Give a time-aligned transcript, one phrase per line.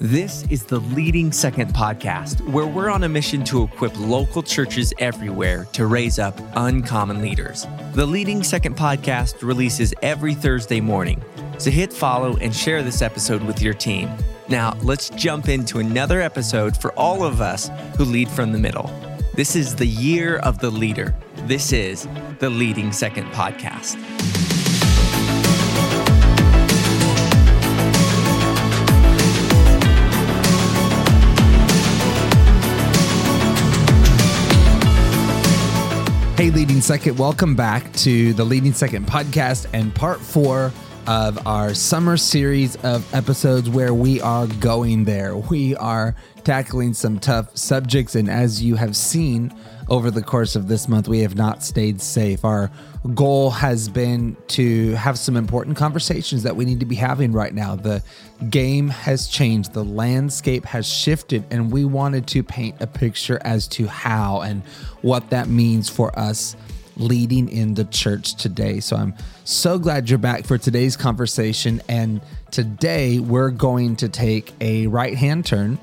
[0.00, 4.94] This is the Leading Second podcast, where we're on a mission to equip local churches
[5.00, 7.66] everywhere to raise up uncommon leaders.
[7.94, 11.20] The Leading Second podcast releases every Thursday morning,
[11.58, 14.08] so hit follow and share this episode with your team.
[14.48, 18.88] Now, let's jump into another episode for all of us who lead from the middle.
[19.34, 21.12] This is the year of the leader.
[21.46, 22.06] This is
[22.38, 23.96] the Leading Second podcast.
[36.78, 40.72] Leading Second, welcome back to the Leading Second podcast and part four
[41.08, 45.36] of our summer series of episodes where we are going there.
[45.36, 46.14] We are
[46.44, 49.52] tackling some tough subjects, and as you have seen
[49.88, 52.44] over the course of this month, we have not stayed safe.
[52.44, 52.70] Our
[53.12, 57.52] goal has been to have some important conversations that we need to be having right
[57.52, 57.74] now.
[57.74, 58.04] The
[58.50, 63.66] game has changed, the landscape has shifted, and we wanted to paint a picture as
[63.68, 64.62] to how and
[65.02, 66.54] what that means for us
[66.98, 68.80] leading in the church today.
[68.80, 71.80] So I'm so glad you're back for today's conversation.
[71.88, 75.78] And today we're going to take a right hand turn.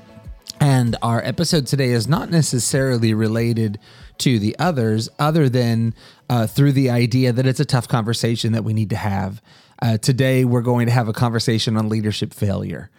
[0.60, 3.78] And our episode today is not necessarily related
[4.18, 5.94] to the others, other than
[6.30, 9.42] uh, through the idea that it's a tough conversation that we need to have.
[9.82, 12.90] Uh, today, we're going to have a conversation on leadership failure.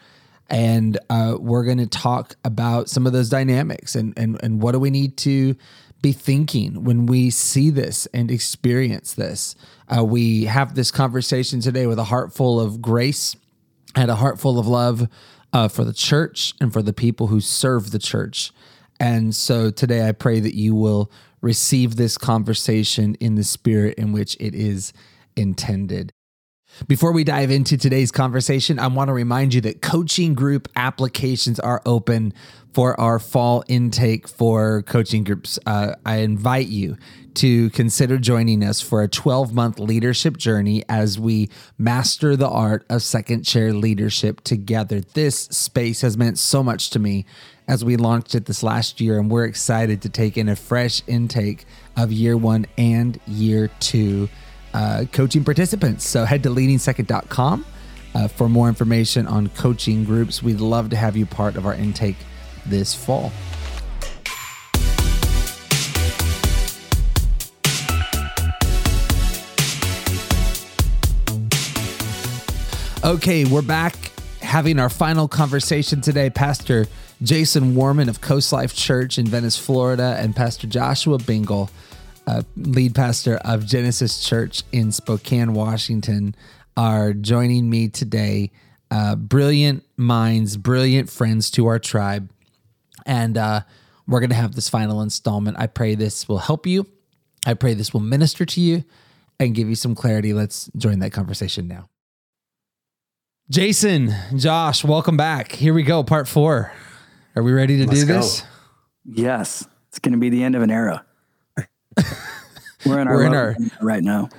[0.50, 4.74] And uh, we're going to talk about some of those dynamics and, and, and what
[4.74, 5.56] do we need to
[6.02, 9.56] be thinking when we see this and experience this.
[9.88, 13.36] Uh, we have this conversation today with a heart full of grace
[13.96, 15.08] and a heart full of love
[15.54, 18.52] uh, for the church and for the people who serve the church.
[19.00, 24.12] And so today I pray that you will receive this conversation in the spirit in
[24.12, 24.94] which it is
[25.36, 26.12] intended.
[26.88, 31.60] Before we dive into today's conversation, I want to remind you that coaching group applications
[31.60, 32.34] are open
[32.78, 35.58] for our fall intake for coaching groups.
[35.66, 36.96] Uh, I invite you
[37.34, 41.50] to consider joining us for a 12 month leadership journey as we
[41.80, 45.02] master the art of second chair leadership together.
[45.02, 47.26] This space has meant so much to me
[47.68, 51.02] as we launched it this last year, and we're excited to take in a fresh
[51.08, 54.30] intake of year one and year two
[54.76, 56.08] uh, coaching participants.
[56.08, 57.66] So head to leadingsecond.com
[58.14, 60.44] uh, for more information on coaching groups.
[60.44, 62.18] We'd love to have you part of our intake
[62.70, 63.32] this fall.
[73.04, 73.96] Okay, we're back
[74.42, 76.30] having our final conversation today.
[76.30, 76.88] Pastor
[77.22, 81.70] Jason Warman of CoastLife Church in Venice, Florida, and Pastor Joshua Bingle
[82.28, 86.36] uh, lead pastor of Genesis Church in Spokane, Washington,
[86.76, 88.52] are joining me today.
[88.92, 92.30] Uh, brilliant minds, brilliant friends to our tribe.
[93.08, 93.62] And uh,
[94.06, 95.58] we're going to have this final installment.
[95.58, 96.86] I pray this will help you.
[97.46, 98.84] I pray this will minister to you
[99.40, 100.34] and give you some clarity.
[100.34, 101.90] Let's join that conversation now.
[103.50, 105.54] Jason, Josh, welcome back.
[105.54, 106.74] Here we go, part four.
[107.36, 108.44] Are we ready to Let's do this?
[109.06, 109.66] Yes.
[109.88, 111.06] It's going to be the end of an era.
[112.86, 114.30] We're in our, we're in our right now.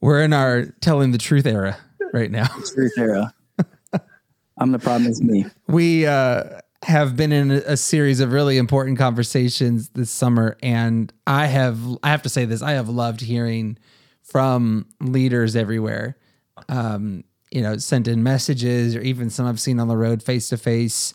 [0.00, 1.76] We're in our telling the truth era
[2.12, 2.46] right now.
[2.46, 3.34] truth era.
[4.58, 5.46] I'm the problem is me.
[5.66, 11.46] We uh, have been in a, series of really important conversations this summer, and I
[11.46, 13.78] have I have to say this: I have loved hearing
[14.22, 16.16] from leaders everywhere.
[16.68, 20.48] Um, you know, sent in messages, or even some I've seen on the road face
[20.50, 21.12] to face.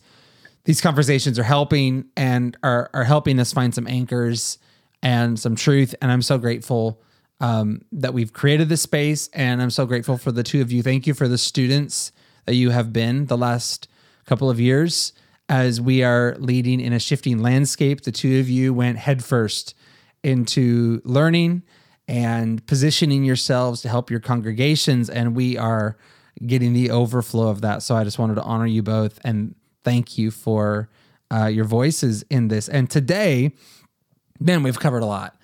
[0.66, 4.59] These conversations are helping and are are helping us find some anchors
[5.02, 5.96] and some truth.
[6.02, 7.02] And I'm so grateful
[7.40, 9.30] um, that we've created this space.
[9.34, 10.82] And I'm so grateful for the two of you.
[10.84, 12.12] Thank you for the students
[12.46, 13.88] that you have been the last
[14.26, 15.14] couple of years
[15.50, 18.01] as we are leading in a shifting landscape.
[18.01, 19.75] The two of you went headfirst
[20.23, 21.63] into learning
[22.07, 25.09] and positioning yourselves to help your congregations.
[25.09, 25.97] And we are
[26.45, 27.84] getting the overflow of that.
[27.84, 30.90] So I just wanted to honor you both and thank you for
[31.31, 32.67] uh, your voices in this.
[32.67, 33.53] And today,
[34.40, 35.35] man, we've covered a lot.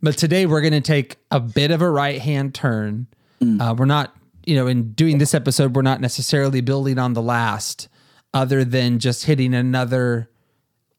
[0.00, 3.08] But today we're going to take a bit of a right hand turn.
[3.40, 3.60] Mm.
[3.60, 4.16] Uh, we're not,
[4.46, 7.88] you know, in doing this episode, we're not necessarily building on the last,
[8.34, 10.30] other than just hitting another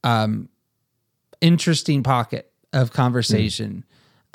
[0.04, 0.50] um,
[1.42, 3.84] interesting pocket of conversation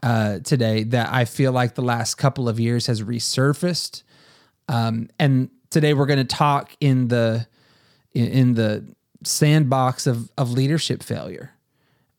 [0.02, 0.08] mm.
[0.08, 4.02] uh, today that I feel like the last couple of years has resurfaced.
[4.68, 7.46] Um, and today we're going to talk in the
[8.12, 8.84] in, the
[9.24, 11.54] sandbox of of leadership failure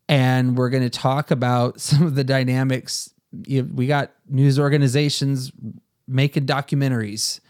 [0.08, 3.12] and we're going to talk about some of the dynamics.
[3.32, 5.52] We got news organizations
[6.08, 7.40] making documentaries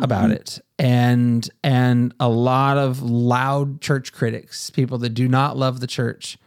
[0.00, 0.60] about it.
[0.78, 6.38] And and a lot of loud church critics people that do not love the church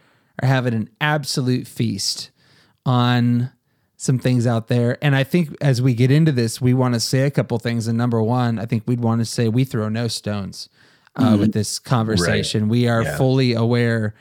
[0.42, 2.30] are having an absolute feast
[2.86, 3.50] on
[3.96, 4.98] some things out there.
[5.02, 7.86] And i think as we get into this we want to say a couple things.
[7.86, 10.68] And number one i think we'd want to say we throw no stones
[11.16, 12.68] uh, with this conversation.
[12.68, 13.16] We are Yeah.
[13.18, 14.14] fully aware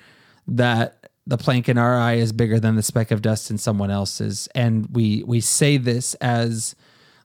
[0.47, 3.89] that the plank in our eye is bigger than the speck of dust in someone
[3.91, 4.49] else's.
[4.53, 6.75] And we we say this as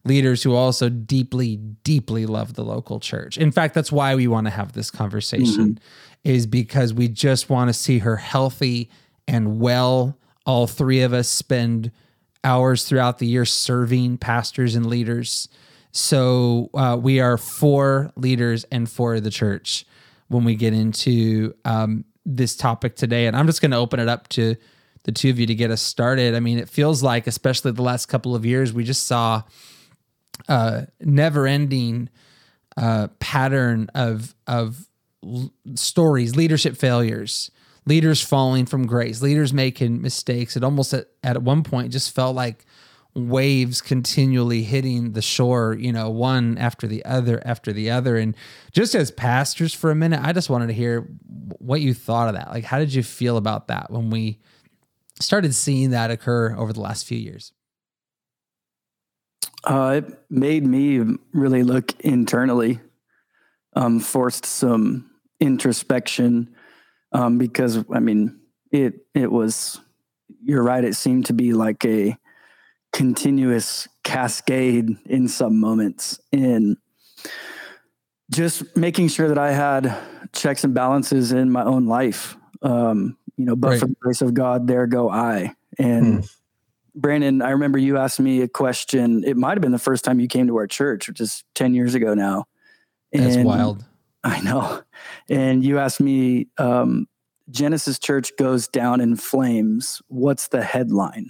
[0.06, 4.46] leaders who also deeply deeply love the local church in fact that's why we want
[4.46, 5.78] to have this conversation
[6.24, 8.90] is because we just want to see her healthy
[9.28, 11.90] and well all three of us spend
[12.44, 15.48] hours throughout the year serving pastors and leaders
[15.96, 19.86] so uh, we are for leaders and for the church
[20.28, 23.26] when we get into um, this topic today.
[23.26, 24.56] And I'm just going to open it up to
[25.04, 26.34] the two of you to get us started.
[26.34, 29.42] I mean, it feels like, especially the last couple of years, we just saw
[30.48, 32.08] a never ending
[32.76, 34.86] uh, pattern of, of
[35.24, 37.50] l- stories, leadership failures,
[37.86, 40.56] leaders falling from grace, leaders making mistakes.
[40.56, 42.66] It almost at, at one point just felt like
[43.16, 48.16] waves continually hitting the shore, you know, one after the other after the other.
[48.16, 48.36] And
[48.72, 51.08] just as pastors for a minute, I just wanted to hear
[51.58, 52.50] what you thought of that.
[52.50, 54.38] Like, how did you feel about that when we
[55.18, 57.52] started seeing that occur over the last few years?
[59.64, 61.00] Uh, it made me
[61.32, 62.80] really look internally,
[63.74, 65.10] um, forced some
[65.40, 66.54] introspection
[67.12, 68.38] um, because I mean
[68.70, 69.80] it it was
[70.44, 70.84] you're right.
[70.84, 72.16] It seemed to be like a
[72.92, 76.76] continuous cascade in some moments in
[78.30, 79.96] just making sure that I had
[80.32, 82.36] checks and balances in my own life.
[82.62, 83.80] Um, you know, but Right.
[83.80, 85.54] for the grace of God, there go I.
[85.78, 86.26] And
[86.96, 89.22] Brandon, I remember you asked me a question.
[89.24, 91.74] It might have been the first time you came to our church, which is 10
[91.74, 92.46] years ago now.
[93.12, 93.84] That's wild.
[94.24, 94.82] I know.
[95.28, 97.06] And you asked me, um,
[97.50, 100.02] Genesis Church goes down in flames.
[100.08, 101.28] What's the headline?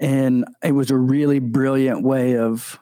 [0.00, 2.80] And it was a really brilliant way of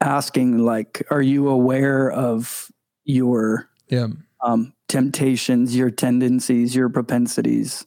[0.00, 2.70] asking, like, are you aware of
[3.04, 4.06] your Yeah.
[4.42, 7.86] um, temptations, your tendencies, your propensities.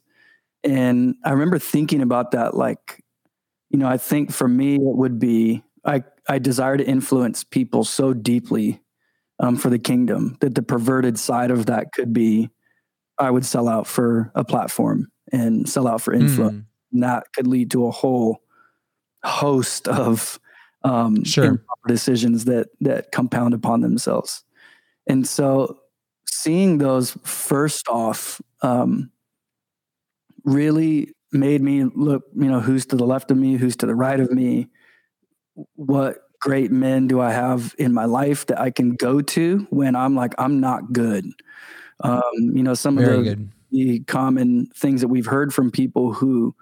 [0.63, 2.55] And I remember thinking about that.
[2.55, 3.03] Like,
[3.69, 7.83] you know, I think for me, it would be I, I desire to influence people
[7.83, 8.81] so deeply
[9.39, 12.49] um, for the kingdom that the perverted side of that could be
[13.19, 16.55] I would sell out for a platform and sell out for influence.
[16.55, 18.39] Mm, And that could lead to a whole
[19.23, 20.39] host of
[20.83, 21.43] um, Sure.
[21.43, 24.43] improper decisions that that compound upon themselves.
[25.07, 25.79] And so,
[26.29, 29.11] seeing those first off um,
[30.43, 32.23] really made me look.
[32.35, 34.67] You know, who's to the left of me, who's to the right of me.
[35.75, 39.95] What great men do I have in my life that I can go to when
[39.95, 41.25] I'm like I'm not good.
[42.01, 42.23] Um,
[42.53, 46.55] you know, some Very of the the common things that we've heard from people who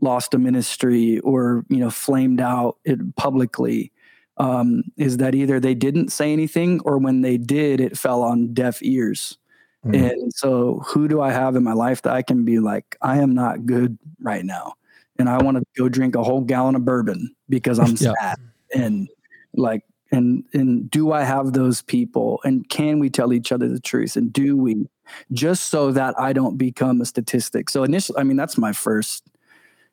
[0.00, 3.92] lost a ministry or you know flamed out it publicly
[4.38, 8.54] um, is that either they didn't say anything or when they did it fell on
[8.54, 9.38] deaf ears
[9.84, 9.94] Mhm.
[10.22, 13.18] and so who do i have in my life that i can be like i
[13.18, 14.74] am not good right now
[15.18, 18.12] and i want to go drink a whole gallon of bourbon because i'm Yeah.
[18.20, 18.38] sad.
[18.74, 19.08] And
[19.54, 19.82] like
[20.12, 22.38] and and do i have those people?
[22.44, 24.14] And can we tell each other the truth?
[24.16, 24.86] And do we?
[25.32, 27.68] Just so that i don't become a statistic.
[27.68, 29.24] So initially i mean that's my first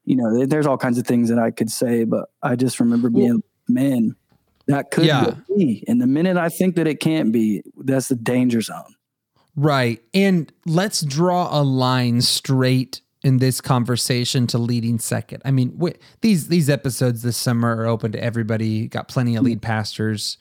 [0.06, 3.10] you know there's all kinds of things that i could say but i just remember
[3.10, 4.16] being man
[4.68, 5.34] that could Yeah.
[5.58, 8.96] be and the minute i think that it can't be that's the danger zone
[9.56, 10.02] Right.
[10.14, 15.42] And let's draw a line straight in this conversation to leading second.
[15.44, 18.88] I mean, wh- these these episodes this summer are open to everybody.
[18.88, 20.38] Got plenty of lead pastors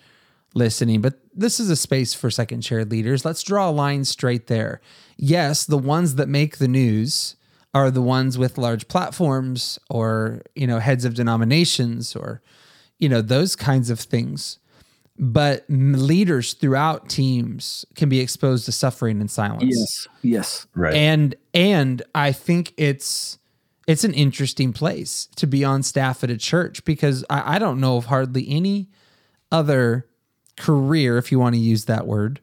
[0.54, 3.24] listening, but this is a space for second chair leaders.
[3.24, 4.80] Let's draw a line straight there.
[5.16, 7.36] Yes, the ones that make the news
[7.74, 12.40] are the ones with large platforms or, you know, heads of denominations or
[12.98, 14.58] you know, those kinds of things
[15.18, 20.94] but leaders throughout teams can be exposed to suffering in silence yes yes Right.
[20.94, 23.38] and and i think it's
[23.88, 27.80] it's an interesting place to be on staff at a church because i, I don't
[27.80, 28.88] know of hardly any
[29.50, 30.06] other
[30.56, 32.40] career if you want to use that word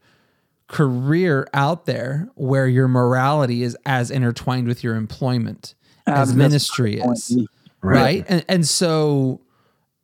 [0.68, 5.76] career out there where your morality is as intertwined with your employment
[6.08, 7.18] as Um, ministry my point.
[7.18, 7.38] is
[7.82, 9.42] right, and and so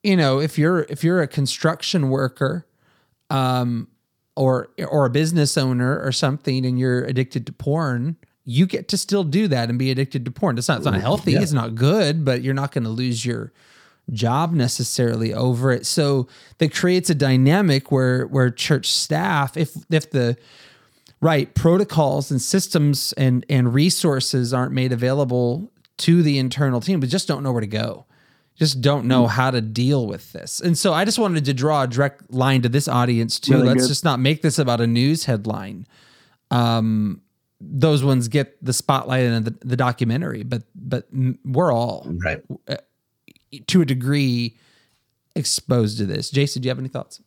[0.04, 2.66] you know if you're if you're a construction worker
[3.30, 3.88] um
[4.36, 8.98] or or a business owner or something and you're addicted to porn you get to
[8.98, 11.42] still do that and be addicted to porn it's not it's not healthy Yeah.
[11.42, 13.52] it's not good but you're not going to lose your
[14.12, 15.86] job necessarily over it.
[15.86, 16.28] So
[16.58, 20.38] that creates a dynamic where where church staff, if if the
[21.22, 27.10] right protocols and systems and and resources aren't made available to the internal team, but
[27.10, 28.06] just don't know where to go.
[28.62, 30.62] Just don't know how to deal with this.
[30.62, 33.54] And so I just wanted to draw a direct line to this audience too.
[33.54, 33.88] Really Let's good.
[33.88, 35.88] just not make this about a news headline.
[36.52, 37.24] Um,
[37.60, 41.08] those ones get the spotlight in the, the documentary, but but
[41.44, 42.78] we're all right uh,
[43.66, 44.56] to a degree
[45.36, 46.30] exposed to this.
[46.30, 47.20] Jason, do you have any thoughts?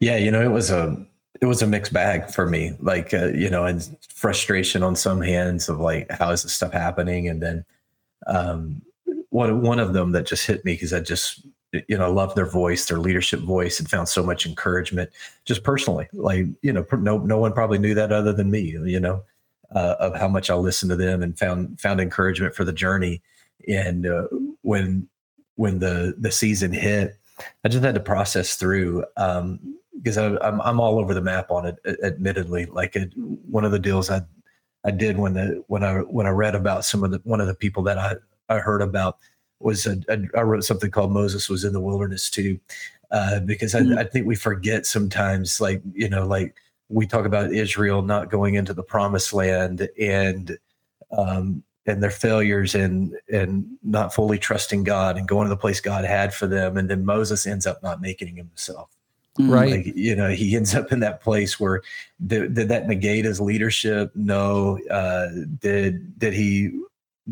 [0.00, 0.96] Yeah, you know, it was a
[1.42, 2.74] it was a mixed bag for me.
[2.80, 6.72] Like uh, you know, and frustration on some hands of like how is this stuff
[6.72, 7.66] happening, and then
[8.26, 8.80] um,
[9.36, 11.46] one one of them that just hit me because I just
[11.88, 15.10] you know love their voice, their leadership voice, and found so much encouragement
[15.44, 16.08] just personally.
[16.14, 18.62] Like you know, no no one probably knew that other than me.
[18.62, 19.22] You know,
[19.74, 23.22] uh, of how much I listened to them and found found encouragement for the journey.
[23.68, 24.28] And uh,
[24.62, 25.06] when
[25.56, 27.18] when the the season hit,
[27.62, 29.60] I just had to process through um,
[29.98, 31.76] because I'm I'm all over the map on it.
[32.02, 34.22] Admittedly, like it, one of the deals I
[34.82, 37.48] I did when the when I when I read about some of the one of
[37.48, 38.14] the people that I
[38.48, 39.18] I heard about
[39.60, 42.58] was a, a, I wrote something called Moses was in the wilderness too,
[43.10, 43.98] uh, because I, mm-hmm.
[43.98, 46.54] I think we forget sometimes, like you know, like
[46.88, 50.58] we talk about Israel not going into the promised land and
[51.16, 55.80] um, and their failures and and not fully trusting God and going to the place
[55.80, 58.90] God had for them, and then Moses ends up not making himself.
[59.38, 59.50] Mm-hmm.
[59.50, 59.70] Right.
[59.70, 61.82] Like, you know, he ends up in that place where
[62.26, 64.10] did, did that negate his leadership?
[64.14, 64.78] No.
[64.90, 65.28] Uh,
[65.60, 66.72] did did he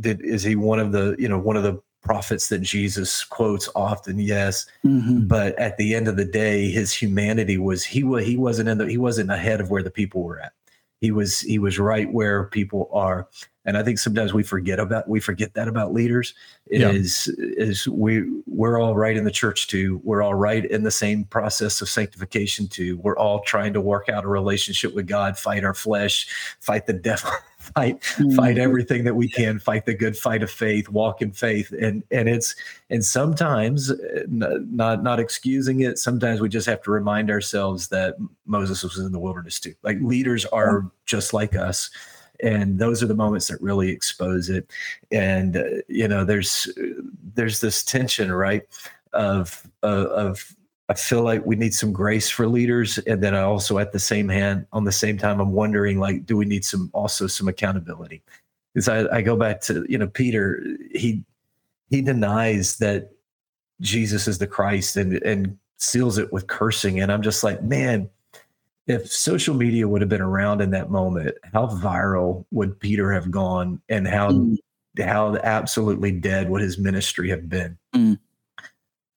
[0.00, 3.68] did is he one of the you know one of the prophets that Jesus quotes
[3.74, 4.66] often, yes.
[4.84, 5.26] Mm-hmm.
[5.26, 8.78] But at the end of the day, his humanity was he was he wasn't in
[8.78, 10.52] the he wasn't ahead of where the people were at.
[11.00, 13.28] He was he was right where people are.
[13.66, 16.34] And I think sometimes we forget about we forget that about leaders
[16.66, 17.46] is yeah.
[17.56, 20.00] is we we're all right in the church too.
[20.04, 22.98] We're all right in the same process of sanctification too.
[22.98, 26.26] We're all trying to work out a relationship with God, fight our flesh,
[26.60, 27.30] fight the devil
[27.64, 28.34] fight mm-hmm.
[28.34, 31.72] fight everything that we can fight the good fight of faith walk in faith.
[31.72, 32.54] And and it's
[32.90, 38.16] and sometimes uh, not not excusing it sometimes we just have to remind ourselves that
[38.46, 39.74] moses was in the wilderness too.
[39.82, 41.90] Like leaders are just like us
[42.42, 44.70] and those are the moments that really expose it.
[45.10, 46.68] And uh, you know there's
[47.34, 48.62] there's this tension right
[49.12, 50.54] of uh, of
[50.88, 53.98] I feel like we need some grace for leaders, and then I also, at the
[53.98, 57.48] same hand, on the same time, I'm wondering like, do we need some also some
[57.48, 58.22] accountability?
[58.72, 60.62] Because I, I go back to you know Peter,
[60.92, 61.24] he
[61.88, 63.12] he denies that
[63.80, 68.10] Jesus is the Christ and and seals it with cursing, and I'm just like, man,
[68.86, 73.30] if social media would have been around in that moment, how viral would Peter have
[73.30, 74.58] gone, and how mm.
[75.02, 77.78] how absolutely dead would his ministry have been?
[77.94, 78.18] Mm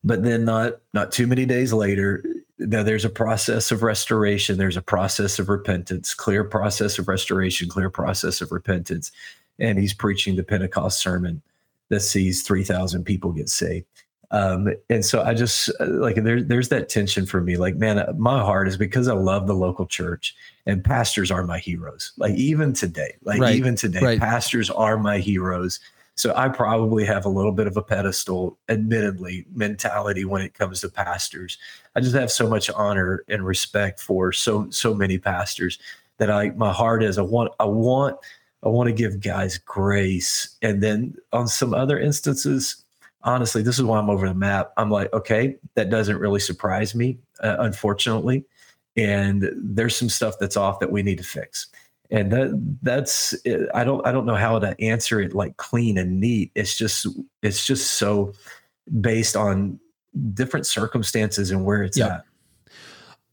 [0.08, 2.24] but then not not too many days later
[2.60, 4.58] now there's a process of restoration.
[4.58, 9.12] There's a process of repentance clear process of restoration clear process of repentance.
[9.60, 11.42] And he's preaching the pentecost sermon
[11.90, 13.86] that sees 3000 people get saved.
[14.30, 17.56] Um, and so i just like there, there's that tension for me.
[17.56, 20.36] Like man my heart is because i love the local church
[20.66, 22.12] and pastors are my heroes.
[22.18, 23.56] Like even today like right.
[23.56, 24.20] even today right.
[24.20, 25.80] pastors are my heroes
[26.18, 30.82] so I probably have a little bit of a pedestal, admittedly, mentality when it comes
[30.82, 31.60] to pastors.
[31.96, 35.78] I just have so much honor and respect for so so many pastors
[36.18, 38.18] that I my heart is I want I want
[38.64, 40.58] I want to give guys grace.
[40.64, 42.84] And then on some other instances,
[43.22, 44.74] honestly, this is why I'm over the map.
[44.76, 48.44] I'm like, okay, that doesn't really surprise me, uh, unfortunately.
[48.96, 51.68] And there's some stuff that's off that we need to fix
[52.10, 53.36] and that that's
[53.74, 56.52] i don't i don't know how to answer it like clean and neat.
[56.56, 57.08] It's just
[57.42, 58.34] it's just so
[59.02, 59.80] based on
[60.34, 62.08] different circumstances and where it's yeah.
[62.08, 62.24] at.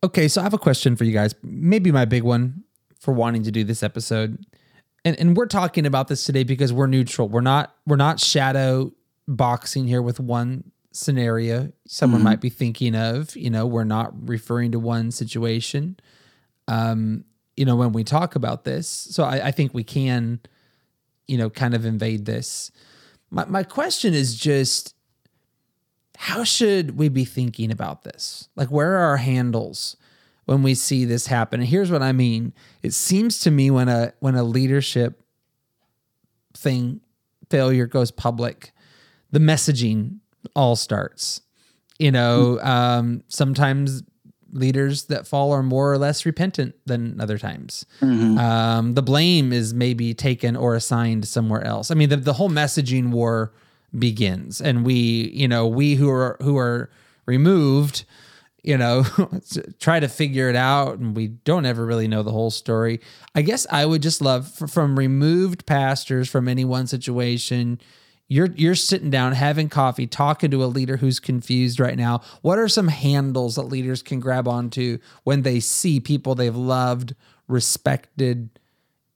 [0.02, 1.34] Okay so i have a question for you guys.
[1.42, 2.64] Maybe my big one
[3.00, 4.44] for wanting to do this episode.
[5.04, 7.28] And and we're talking about this today because we're neutral.
[7.28, 8.92] We're not we're not shadow
[9.28, 12.24] boxing here with one scenario someone mm-hmm.
[12.24, 13.36] might be thinking of.
[13.36, 15.98] You know we're not referring to one situation.
[16.66, 17.24] Um
[17.56, 18.88] you know, when we talk about this.
[18.88, 20.40] So I, I think we can,
[21.26, 22.70] you know, kind of invade this.
[23.30, 24.94] My, my question is just
[26.16, 28.48] how should we be thinking about this?
[28.56, 29.96] Like, where are our handles
[30.44, 31.60] when we see this happen?
[31.60, 32.52] And here's what I mean.
[32.82, 35.20] It seems to me when a when a leadership
[36.54, 37.00] thing
[37.50, 38.72] failure goes public,
[39.30, 40.18] the messaging
[40.54, 41.40] all starts.
[41.98, 44.02] You know, um, sometimes
[44.54, 47.84] leaders that fall are more or less repentant than other times.
[48.00, 48.38] Mm-hmm.
[48.38, 51.90] Um, the blame is maybe taken or assigned somewhere else.
[51.90, 53.52] I mean, the, the whole messaging war
[53.98, 56.90] begins and we you know we who are who are
[57.26, 58.04] removed
[58.62, 59.04] you know
[59.78, 63.00] try to figure it out and we don't ever really know the whole story
[63.34, 67.80] i guess i would just love from removed pastors from any one situation
[68.28, 72.20] you're you're sitting down having coffee talking to a leader who's confused right now.
[72.42, 77.14] What are some handles that leaders can grab onto when they see people they've loved
[77.48, 78.48] respected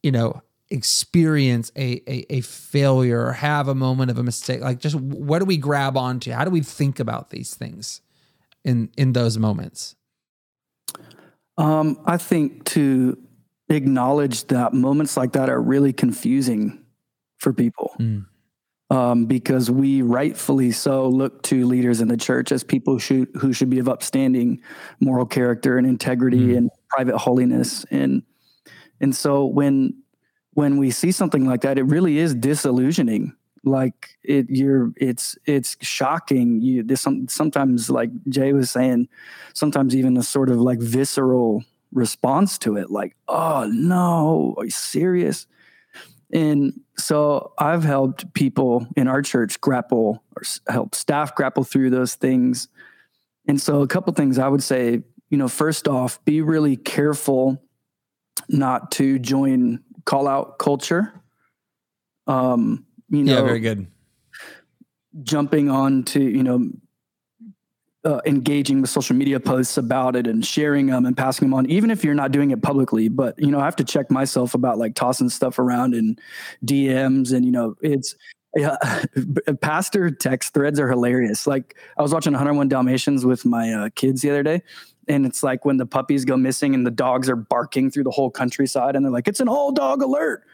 [0.03, 4.61] you know experience a, a, a failure or have a moment of a mistake?
[4.61, 6.31] Like just what do we grab onto?
[6.31, 8.03] How do we think about these things
[8.65, 9.95] in in those moments?
[11.57, 13.19] Um, i think to
[13.69, 16.85] acknowledge that moments like that are really confusing
[17.39, 17.97] for people.
[17.99, 18.27] Mm
[18.91, 23.29] um, because we rightfully so look to leaders in the church as people who should,
[23.35, 24.61] who should be of upstanding
[25.01, 26.57] moral character and integrity mm.
[26.57, 27.85] and private holiness.
[27.91, 28.23] And
[29.01, 30.03] and so when
[30.55, 33.35] when we see something like that it really is disillusioning.
[33.65, 36.61] Like it you're it's it's shocking.
[36.63, 39.09] You this some, sometimes like jay was saying
[39.53, 44.71] sometimes even a sort of like visceral response to it like oh no are you
[44.71, 45.47] serious
[46.33, 52.15] and so I've helped people in our church grapple or help staff grapple through those
[52.15, 52.69] things.
[53.47, 57.63] And so a couple things I would say, you know, first off, be really careful
[58.49, 61.13] not to join call out culture.
[62.27, 63.87] Um, you know, yeah, very good.
[65.23, 66.71] Jumping on to, you know,
[68.09, 71.67] uh, engaging with social media posts about it and sharing them and passing them on,
[71.67, 73.09] even if you're not doing it publicly.
[73.09, 76.19] But you know, I have to check myself about like tossing stuff around in
[76.65, 78.15] DMs, and you know, it's
[78.57, 78.77] yeah,
[79.61, 81.47] pastor text threads are hilarious.
[81.47, 84.63] Like I was watching 101 Dalmatians with my uh, kids the other day,
[85.07, 88.11] and it's like when the puppies go missing and the dogs are barking through the
[88.11, 90.45] whole countryside, and they're like, "It's an all dog alert."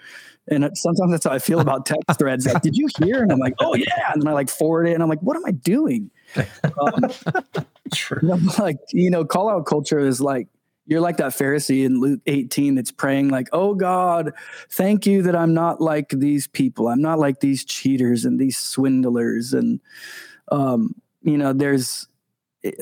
[0.49, 2.46] And sometimes that's how I feel about text threads.
[2.46, 3.23] Like, did you hear?
[3.23, 4.12] And I'm like, oh yeah.
[4.12, 6.11] And then I like forward it, and I'm like, what am I doing?
[6.36, 7.10] Um,
[7.92, 8.18] True.
[8.22, 10.48] You know, like you know, call out culture is like
[10.86, 14.32] you're like that Pharisee in Luke 18 that's praying like, "Oh God,
[14.70, 16.88] thank you that I'm not like these people.
[16.88, 19.80] I'm not like these cheaters and these swindlers." And
[20.50, 22.06] um, you know, there's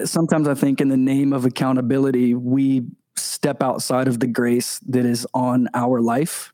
[0.05, 2.83] sometimes I think in the name of accountability, we
[3.17, 6.53] step outside of the grace that is on our life,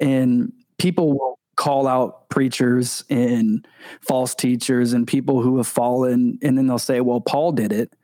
[0.00, 3.68] and people will call out preachers and
[4.00, 7.94] false teachers and people who have fallen and then they'll say well paul did it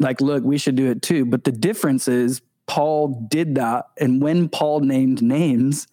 [0.00, 4.20] like look we should do it too but the difference is paul did that and
[4.20, 5.86] when paul named names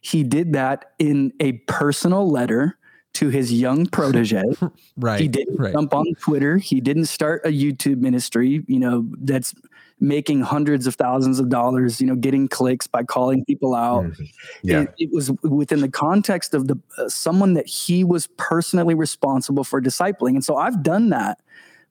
[0.00, 2.76] he did that in a personal letter
[3.12, 4.42] to his young protege.
[4.96, 5.20] right.
[5.20, 5.72] He didn't right.
[5.72, 6.58] jump on Twitter.
[6.58, 9.54] He didn't start a YouTube ministry, you know, that's
[9.98, 14.04] making hundreds of thousands of dollars, you know, getting clicks by calling people out.
[14.04, 14.24] Mm-hmm.
[14.62, 14.82] Yeah.
[14.82, 19.64] It, it, was within the context of the uh, someone that he was personally responsible
[19.64, 20.30] for discipling.
[20.30, 21.40] And so I've done that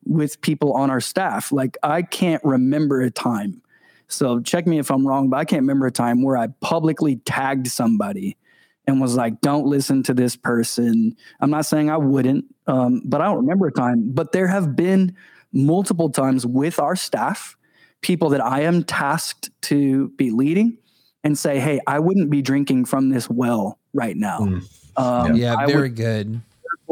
[0.05, 1.51] with people on our staff.
[1.51, 3.61] Like I can't remember a time.
[4.07, 7.15] So check me if I'm wrong, but I can't remember a time where I publicly
[7.25, 8.37] tagged somebody
[8.85, 11.17] and was like, don't listen to this person.
[11.39, 14.11] I'm not saying I wouldn't, um, but I don't remember a time.
[14.13, 15.15] But there have been
[15.51, 17.57] multiple times with our staff
[18.01, 20.77] people that I am tasked to be leading
[21.23, 24.39] and say, hey, I wouldn't be drinking from this well right now.
[24.39, 24.63] Mm.
[24.97, 26.41] Um, yeah, yeah very good.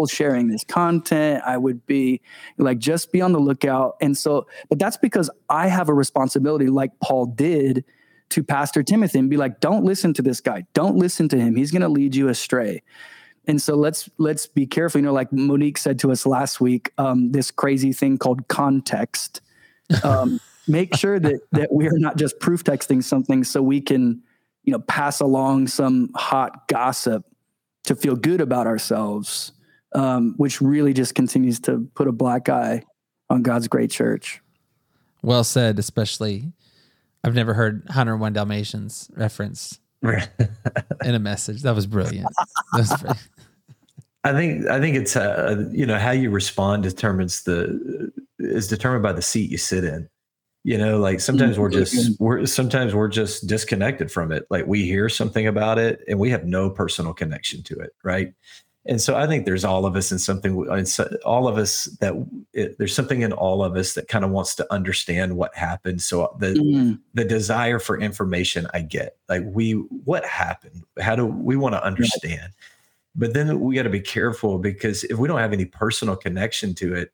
[0.10, 2.20] Sharing this content, I would be
[2.58, 3.96] like, just be on the lookout.
[4.02, 7.86] And so, but that's because I have a responsibility, like Paul did,
[8.30, 10.66] to Pastor Timothy and be like, don't listen to this guy.
[10.74, 11.56] Don't listen to him.
[11.56, 12.82] He's going to lead you astray.
[13.46, 15.00] And so let's let's be careful.
[15.00, 19.42] You know, like Monique said to us last week, um, this crazy thing called context.
[20.04, 24.22] Um, make sure that that we are not just proof texting something so we can
[24.64, 27.26] you know pass along some hot gossip
[27.84, 29.52] to feel good about ourselves
[29.96, 32.84] um, which really just continues to put a black eye
[33.30, 34.42] on god's great church.
[35.22, 36.52] Well said especially
[37.24, 39.80] i've never heard 101 dalmatians reference
[41.06, 41.62] in a message.
[41.62, 42.28] That was brilliant.
[42.74, 43.30] That was brilliant.
[44.26, 49.04] I think I think it's uh, you know how you respond determines the is determined
[49.04, 50.10] by the seat you sit in
[50.64, 54.48] you know like sometimes we're just we're sometimes we're just disconnected from it.
[54.50, 58.34] Like we hear something about it and we have no personal connection to it right?
[58.86, 60.68] And so i think there's all of us in something
[61.26, 62.14] all of us that
[62.54, 66.02] it, there's something in all of us that kind of wants to understand what happened.
[66.02, 67.00] So the mm.
[67.14, 69.18] the desire for information i get.
[69.30, 70.84] Like we what happened?
[71.00, 72.42] How do we want to understand.
[72.42, 73.16] Right.
[73.16, 76.74] but then we got to be careful because if we don't have any personal connection
[76.76, 77.14] to it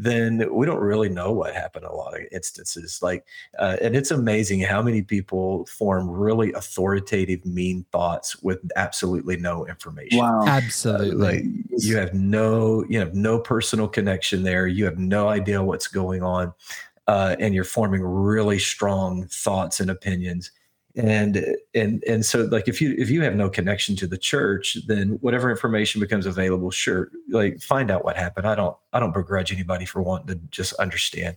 [0.00, 3.00] then we don't really know what happened in a lot of instances.
[3.02, 3.26] Like,
[3.58, 9.66] uh, and it's amazing how many people form really authoritative, mean thoughts with absolutely no
[9.66, 10.18] information.
[10.18, 10.44] Wow.
[10.46, 11.10] Absolutely.
[11.10, 11.44] Uh, like
[11.78, 14.68] you have no, you have no personal connection there.
[14.68, 16.54] You have no idea what's going on,
[17.08, 20.52] uh, and you're forming really strong thoughts and opinions
[20.98, 24.76] and and and so like if you if you have no connection to the church
[24.88, 28.46] then whatever information becomes available sure like find out what happened.
[28.46, 31.36] I don't i don't begrudge anybody for wanting to just understand.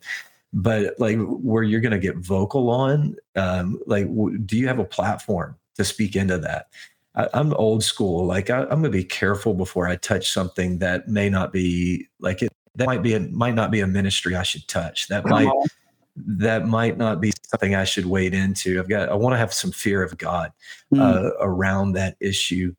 [0.53, 4.79] But like where you're going to get vocal on um like w- do you have
[4.79, 6.67] a platform to speak into that?
[7.13, 8.25] I, am old school.
[8.25, 12.07] Like I, am going to be careful before i touch something that may not be
[12.19, 15.07] like it that might be a might not be a ministry i should touch.
[15.09, 15.51] That might
[16.15, 18.79] that might not be something I should wade into.
[18.79, 20.51] I've got I want to have some fear of God
[20.93, 21.01] mm.
[21.01, 22.73] uh, around that issue,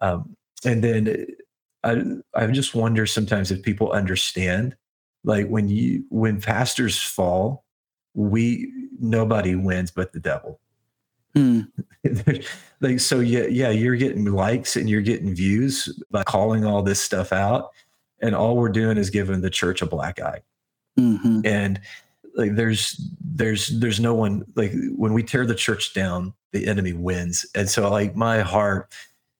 [0.00, 1.26] um, and then
[1.84, 2.02] I
[2.34, 4.76] I just wonder sometimes if people understand,
[5.24, 7.64] like when you when pastors fall,
[8.14, 10.60] we nobody wins but the devil.
[11.34, 11.68] Mm.
[12.80, 17.00] like so yeah yeah you're getting likes and you're getting views by calling all this
[17.00, 17.70] stuff out
[18.20, 20.40] and all we're doing is giving the church a black eye
[20.98, 21.40] mm-hmm.
[21.44, 21.80] and
[22.38, 26.94] like there's there's there's no one like when we tear the church down the enemy
[26.94, 27.44] wins.
[27.54, 28.94] And so like my heart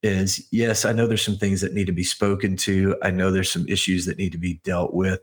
[0.05, 2.97] is yes i know there's some things that need to be spoken to.
[3.03, 5.21] I know there's some issues that need to be dealt with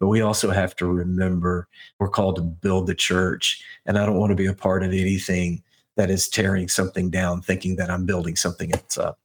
[0.00, 3.62] but we also have to remember we're called to build the church.
[3.86, 5.62] And i don't want to be a part of anything
[5.96, 9.18] that is tearing something down thinking that i'm building something else up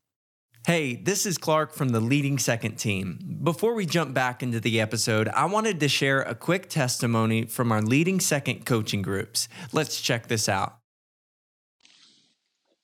[0.67, 3.39] Hey, this is Clark from the Leading Second team.
[3.41, 7.71] Before we jump back into the episode, I wanted to share a quick testimony from
[7.71, 9.47] our Leading Second coaching groups.
[9.73, 10.77] Let's check this out.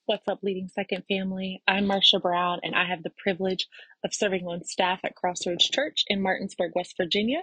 [0.06, 1.62] What's up, Leading Second family?
[1.68, 3.68] I'm Marsha Brown, and I have the privilege
[4.04, 7.42] of serving on staff at Crossroads Church in Martinsburg, West Virginia.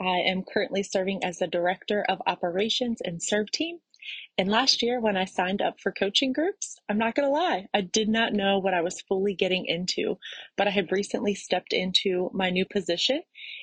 [0.00, 3.80] I am currently serving as the Director of Operations and Serve Team
[4.36, 7.68] and last year, when I signed up for coaching groups, I'm not going to lie,
[7.72, 10.18] I did not know what I was fully getting into.
[10.56, 13.22] But I have recently stepped into my new position,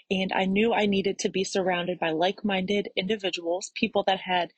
[0.10, 4.54] and I knew I needed to be surrounded by like minded individuals, people that had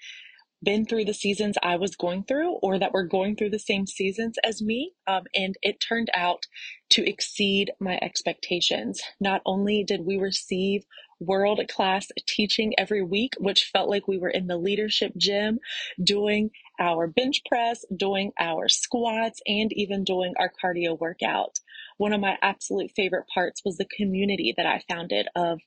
[0.64, 3.86] been through the seasons I was going through or that were going through the same
[3.86, 4.94] seasons as me.
[5.08, 6.46] Um, and it turned out
[6.92, 9.02] to exceed my expectations.
[9.20, 10.86] Not only did we receive
[11.26, 15.60] world class teaching every week, which felt like we were in the leadership gym
[16.04, 21.60] doing our bench press, doing our squats, and even doing our cardio workout.
[21.98, 25.60] One of my absolute favorite parts was the community that I founded of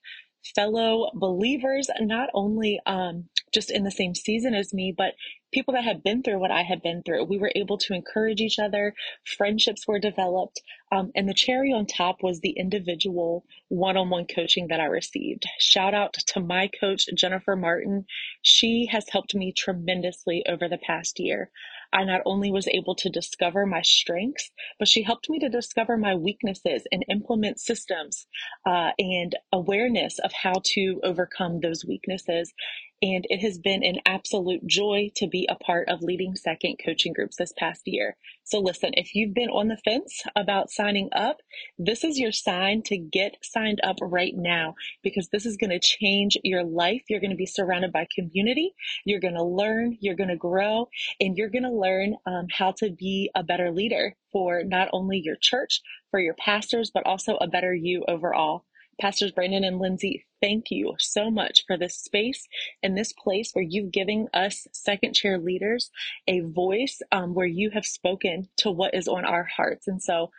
[0.54, 5.14] fellow believers, not only um, just in the same season as me, but
[5.52, 7.24] people that had been through what I had been through.
[7.24, 10.60] We were able to encourage each other, friendships were developed,
[10.92, 14.86] um, and the cherry on top was the individual one on one coaching that I
[14.86, 15.46] received.
[15.58, 18.06] Shout out to my coach, Jennifer Martin.
[18.42, 21.50] She has helped me tremendously over the past year.
[21.92, 25.96] I not only was able to discover my strengths, but she helped me to discover
[25.96, 28.26] my weaknesses and implement systems
[28.66, 32.52] uh, and awareness of how to overcome those weaknesses.
[33.02, 37.12] And it has been an absolute joy to be a part of leading second coaching
[37.12, 38.16] groups this past year.
[38.44, 41.38] So listen, if you've been on the fence about signing up,
[41.78, 45.78] this is your sign to get signed up right now because this is going to
[45.78, 47.02] change your life.
[47.08, 48.72] You're going to be surrounded by community.
[49.04, 50.88] You're going to learn, you're going to grow,
[51.20, 55.20] and you're going to learn um, how to be a better leader for not only
[55.22, 58.64] your church, for your pastors, but also a better you overall.
[59.00, 62.46] Pastors Brandon and Lindsay, thank you so much for this space
[62.82, 65.90] and this place where you've given us second chair leaders
[66.26, 69.86] a voice um, where you have spoken to what is on our hearts.
[69.86, 70.30] And so,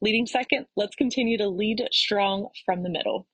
[0.00, 3.26] leading second, let's continue to lead strong from the middle.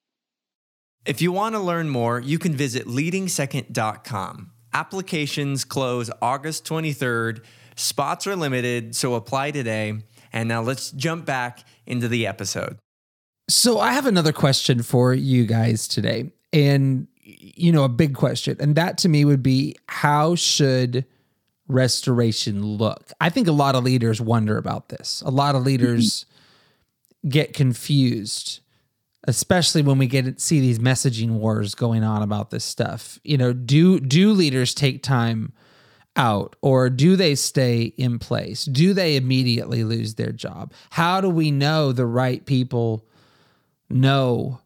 [1.05, 4.53] If you want to learn more, you can visit leadingsecond.com.
[4.73, 7.43] Applications close August 23rd.
[7.77, 9.95] Spots are limited, so apply today.
[10.33, 12.79] And now let's jump back into the episode.
[13.49, 16.33] So I have another question for you guys today.
[16.53, 18.57] And you know, a big question.
[18.59, 21.05] And that to me would be how should
[21.67, 23.11] restoration look?
[23.21, 25.23] I think a lot of leaders wonder about this.
[25.27, 26.25] A lot of leaders
[27.29, 28.61] get confused,
[29.25, 33.19] especially when we get see these messaging wars going on about this stuff.
[33.25, 35.53] You know, do do leaders take time
[36.17, 38.65] out or do they stay in place?
[38.65, 40.73] Do they immediately lose their job?
[40.91, 43.05] How do we know the right people
[43.91, 44.61] know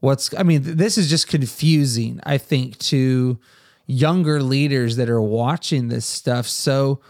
[0.00, 3.38] what's I mean this is just confusing I think to
[3.86, 6.46] younger leaders that are watching this stuff.
[6.46, 7.00] So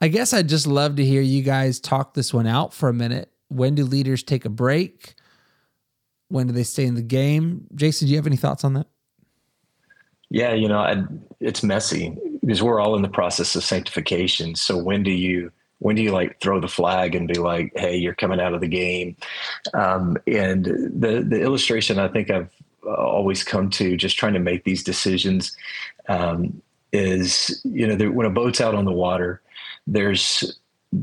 [0.00, 2.94] I guess I'd just love to hear you guys talk this one out for a
[2.94, 3.30] minute.
[3.48, 5.14] When do leaders take a break?
[6.28, 7.66] When do they stay in the game?
[7.74, 8.86] Jason, do you have any thoughts on that?
[10.30, 11.02] Yeah, you know, I,
[11.40, 14.54] it's messy because we're all in the process of sanctification.
[14.54, 15.50] So when do you
[15.80, 18.60] when do you like throw the flag and be like, "Hey, you're coming out of
[18.60, 19.16] the game"?
[19.74, 22.50] Um, and the the illustration I think I've
[22.86, 25.56] uh, always come to just trying to make these decisions
[26.08, 26.62] um,
[26.92, 29.40] is you know there, when a boat's out on the water,
[29.86, 30.58] there's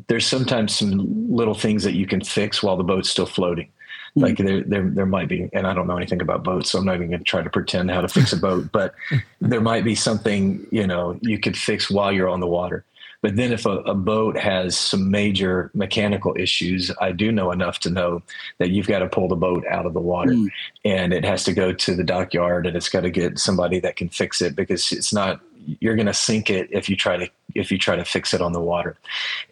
[0.08, 3.70] there's sometimes some little things that you can fix while the boat's still floating.
[4.14, 4.22] Hmm.
[4.22, 6.86] Like there, there, there might be, and I don't know anything about boats, so I'm
[6.86, 8.72] not even going to try to pretend how to fix a boat.
[8.72, 8.94] But
[9.42, 12.86] there might be something you know you could fix while you're on the water.
[13.28, 17.78] But then if a, a, boat has some major mechanical issues, I do know enough
[17.80, 18.22] to know
[18.58, 20.48] that you've got to pull the boat out of the water mm.
[20.86, 23.98] and it has to go to the dockyard and it's got to get somebody that
[23.98, 25.42] can fix it because it's not
[25.82, 28.40] you're going to sink it if you try to if you try to fix it
[28.40, 28.96] on the water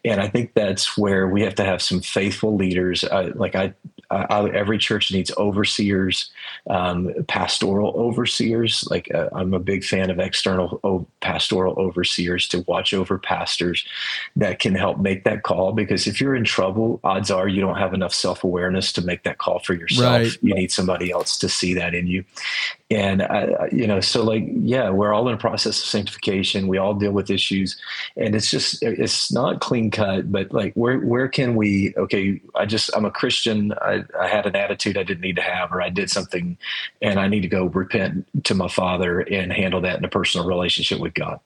[0.06, 3.74] and i think that's where we have to have some faithful leaders uh, like I,
[4.10, 6.32] I, every church needs overseers
[6.70, 8.88] um, pastoral overseers.
[8.90, 13.86] Like uh, i'm a big fan of external o- pastoral overseers to watch over pastors
[14.36, 15.72] that can help make that call.
[15.72, 19.38] Because if you're in trouble odds are you don't have enough self-awareness to make that
[19.38, 20.22] call for yourself.
[20.22, 20.38] Right.
[20.42, 22.24] you need somebody else to see that in you
[22.96, 26.70] and I, you know so like yeah we're all in a process of sanctification.
[26.70, 27.76] We all deal with issues.
[28.16, 32.66] And it's just it's not clean cut but like where where can we okay i
[32.66, 33.74] just i'm a christian.
[33.82, 36.58] I, I had an attitude i didn't need to have or i did something
[37.02, 40.48] and i need to go repent to my father and handle that in a personal
[40.48, 41.40] relationship with god.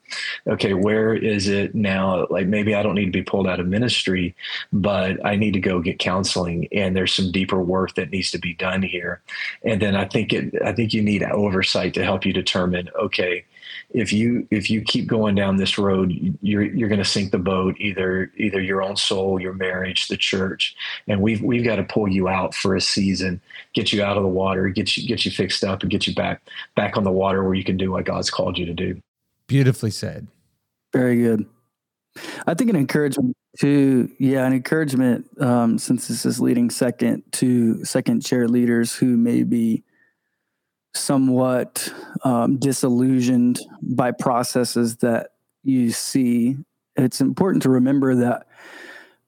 [0.48, 2.28] Okay where is it now?
[2.30, 4.36] Like maybe i don't need to be pulled out of ministry
[4.72, 8.38] but i need to go get counseling and there's some deeper work that needs to
[8.38, 9.22] be done here.
[9.64, 13.46] And then i think it i think you need oversight to help you determine okay
[13.92, 17.40] if you if you keep going down this road you're you're going to sink the
[17.40, 20.76] boat either either your own soul your marriage the church.
[21.08, 23.42] And we've we've got to pull you out for a season
[23.74, 26.14] get you out of the water get you get you fixed up and get you
[26.14, 26.42] back
[26.76, 29.02] back on the water where you can do what God's called you to do.
[29.48, 30.28] Beautifully said.
[30.94, 31.46] Very good.
[32.46, 37.84] I think an encouragement to yeah an encouragement um, since this is leading second to
[37.84, 39.84] second chair leaders who may be
[40.94, 45.32] somewhat um, disillusioned by processes that
[45.64, 46.58] you see,
[46.96, 48.48] it's important to remember that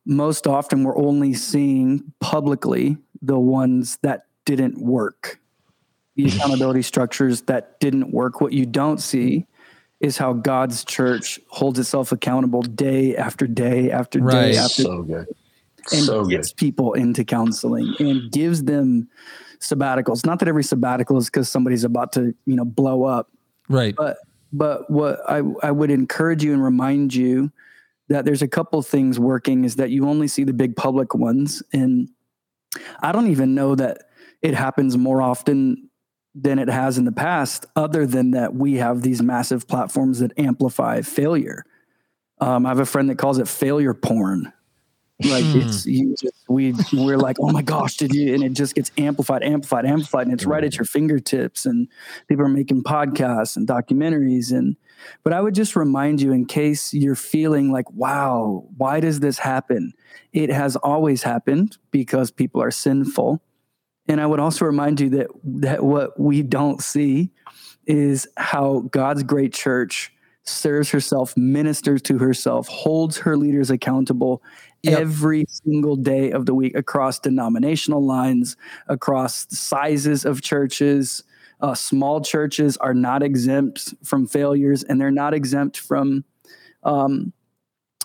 [0.06, 5.40] most often we're only seeing publicly the ones that didn't work,
[6.16, 8.42] the accountability structures that didn't work.
[8.42, 9.46] What you don't see
[10.00, 14.52] is how God's church holds itself accountable day after day after right.
[14.52, 15.28] day after so good.
[15.92, 16.58] and so gets good.
[16.58, 19.08] people into counseling and gives them
[19.62, 20.26] sabbaticals.
[20.26, 23.30] Not that every sabbatical is because somebody's about to, you know, blow up.
[23.70, 23.96] Right.
[23.96, 24.18] But
[24.54, 27.52] but what I, I would encourage you and remind you
[28.10, 31.64] that there's a couple things working is that you only see the big public ones.
[31.72, 32.10] And
[33.00, 34.10] I don't even know that
[34.42, 35.90] it happens more often
[36.36, 40.38] than it has in the past, other than that we have these massive platforms that
[40.38, 41.66] amplify failure.
[42.40, 44.52] Um, I have a friend that calls it failure porn.
[45.24, 45.60] Like hmm.
[45.60, 48.34] it's you just we we're like, oh my gosh, did you?
[48.34, 50.78] And it just gets amplified, amplified, amplified, and it's right at mm.
[50.78, 51.66] your fingertips.
[51.66, 51.88] And
[52.28, 54.52] people are making podcasts and documentaries.
[54.52, 54.78] And
[55.24, 59.40] but I would just remind you, in case you're feeling like, wow, why does this
[59.40, 59.94] happen?
[60.34, 63.42] It has always happened because people are sinful.
[64.08, 67.32] And I would also remind you that that what we don't see
[67.88, 70.12] is how God's great church
[70.44, 74.42] serves herself, ministers to herself, holds her leaders accountable,
[74.84, 75.00] yep.
[75.00, 81.24] every single day of the week across denominational lines, across sizes of churches.
[81.60, 86.26] Uh, small churches are not exempt from failures and they're not exempt from
[86.84, 87.34] um,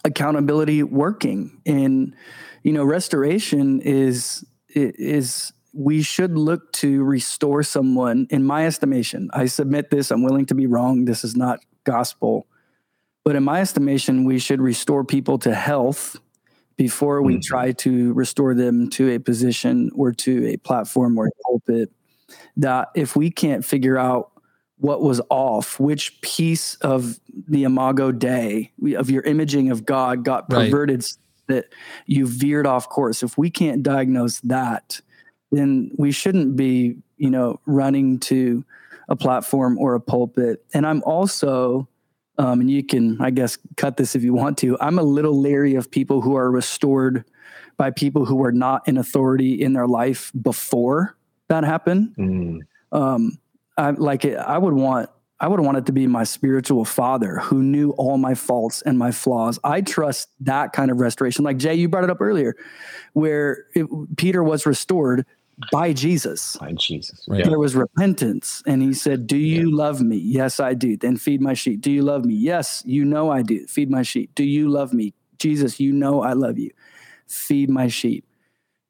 [0.05, 1.61] accountability working.
[1.65, 2.15] And,
[2.63, 9.31] you know, restoration is, is, we should look to restore someone in my estimation.
[9.33, 11.05] I submit this, I'm willing to be wrong.
[11.05, 12.47] This is not gospel.
[13.25, 16.17] But in my estimation, we should restore people to health
[16.77, 17.41] before we mm-hmm.
[17.41, 21.91] try to restore them to a position or to a platform or a pulpit
[22.57, 24.33] that if we can't figure out
[24.79, 30.51] what was off, which piece of the imago Dei of your imaging of God got
[30.51, 31.17] perverted right.
[31.47, 31.65] that
[32.07, 33.23] you veered off course.
[33.23, 35.01] If we can't diagnose that,
[35.51, 38.65] then we shouldn't be, you know, running to
[39.09, 40.65] a platform or a pulpit.
[40.75, 41.89] And I'm also
[42.39, 44.77] um, and you can, I guess, cut this if you want to.
[44.81, 47.25] I'm a little leery of people who are restored
[47.77, 51.17] by people who were not in authority in their life before
[51.49, 52.15] that happened.
[52.19, 52.61] Mm.
[52.93, 53.39] Um,
[53.77, 54.37] I like it.
[54.37, 55.11] I would want.
[55.39, 58.99] I would want it to be my spiritual father who knew all my faults and
[58.99, 59.59] my flaws.
[59.63, 61.45] I trust that kind of restoration.
[61.45, 62.57] Like Jay, you brought it up earlier,
[63.13, 65.27] where it, Peter was restored
[65.73, 66.57] by Jesus.
[66.57, 67.25] By Jesus.
[67.29, 67.41] Right.
[67.41, 67.49] Yeah.
[67.49, 68.63] There was repentance.
[68.67, 70.17] And he said, Do you love me?
[70.17, 70.97] Yes, I do.
[70.97, 71.81] Then feed my sheep.
[71.81, 72.35] Do you love me?
[72.35, 73.67] Yes, you know I do.
[73.67, 74.35] Feed my sheep.
[74.35, 75.15] Do you love me?
[75.39, 76.71] Jesus, you know I love you.
[77.27, 78.25] Feed my sheep.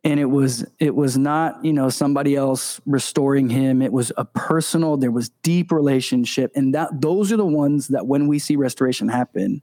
[0.04, 3.82] And it was it was not, you know, somebody else restoring him.
[3.82, 6.52] It was a personal, there was deep relationship.
[6.54, 9.62] And that those are the ones that when we see restoration happen,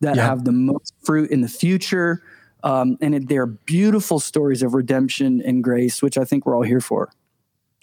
[0.00, 0.26] that Yeah.
[0.26, 2.22] have the most fruit in the future.
[2.64, 6.62] Um, and it, they're beautiful stories of redemption and grace, which I think we're all
[6.62, 7.12] here for.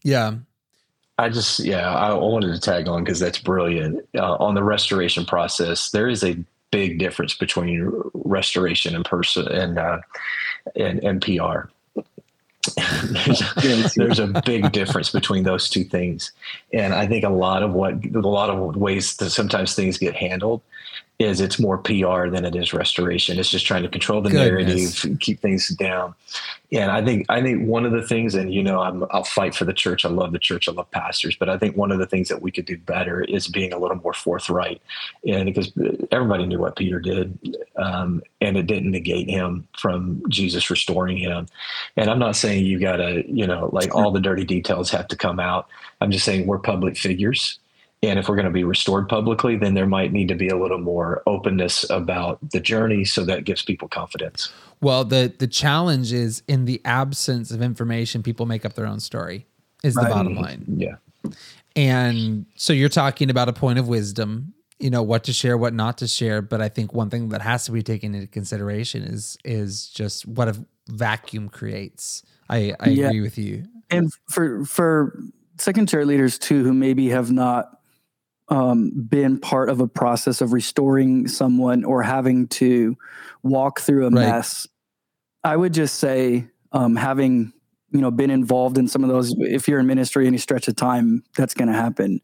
[0.03, 0.33] Yeah.
[1.19, 4.03] I just, yeah, I wanted to tag on because that's brilliant.
[4.17, 6.35] Uh, on the restoration process, there is a
[6.71, 9.99] big difference between restoration and person and uh,
[10.75, 11.69] and, and PR.
[13.25, 16.31] there's, a, there's a big difference between those two things,
[16.71, 20.15] and I think a lot of what a lot of ways that sometimes things get
[20.15, 20.61] handled
[21.21, 23.37] is it's more PR than it is restoration.
[23.37, 25.03] It's just trying to control the Goodness.
[25.03, 26.15] narrative, keep things down.
[26.73, 29.53] And I think I think one of the things, and you know, I'm, I'll fight
[29.53, 30.05] for the church.
[30.05, 30.67] I love the church.
[30.67, 33.21] I love pastors, but I think one of the things that we could do better
[33.21, 34.81] is being a little more forthright.
[35.27, 35.71] And because
[36.11, 37.37] everybody knew what Peter did,
[37.75, 41.47] um, and it didn't negate him from Jesus restoring him.
[41.97, 45.07] And I'm not saying you got to, you know, like all the dirty details have
[45.09, 45.67] to come out.
[45.99, 47.59] I'm just saying we're public figures.
[48.03, 50.57] And if we're going to be restored publicly, then there might need to be a
[50.57, 54.51] little more openness about the journey so that gives people confidence.
[54.81, 58.99] Well, the the challenge is in the absence of information, people make up their own
[58.99, 59.45] story.
[59.83, 60.09] Is the Right.
[60.11, 60.63] bottom line.
[60.77, 60.95] Yeah.
[61.75, 65.73] And so you're talking about a point of wisdom, you know, what to share, what
[65.73, 66.41] not to share.
[66.41, 70.27] But I think one thing that has to be taken into consideration is is just
[70.27, 72.23] what a vacuum creates.
[72.49, 73.07] I, I Yeah.
[73.07, 73.65] agree with you.
[73.91, 75.19] and for for
[75.57, 77.77] second chair leaders too who maybe have not
[78.51, 82.95] um, been part of a process of restoring someone or having to
[83.41, 84.25] walk through a Right.
[84.27, 84.67] mess
[85.43, 87.53] i would just say um, having
[87.91, 90.75] you know been involved in some of those if you're in ministry any stretch of
[90.75, 92.21] time that's going to happen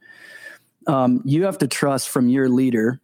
[0.88, 3.02] um, you have to trust from your leader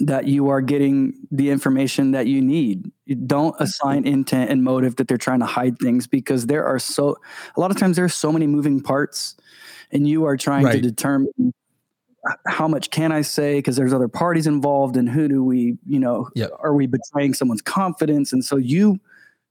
[0.00, 2.90] that you are getting the information that you need.
[3.04, 6.78] You don't assign intent and motive that they're trying to hide things because there are
[6.78, 7.16] so
[7.56, 9.36] a lot of times there are so many moving parts
[9.92, 11.52] and you are trying to determine
[12.46, 15.98] how much can I say because there's other parties involved and who do we, you
[15.98, 16.50] know, Yep.
[16.60, 19.00] are we betraying someone's confidence and so you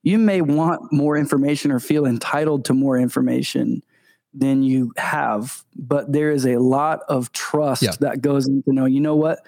[0.03, 3.81] you may want more information or feel entitled to more information
[4.33, 7.91] than you have but there is a lot of trust Yeah.
[7.99, 9.39] that goes into know you know what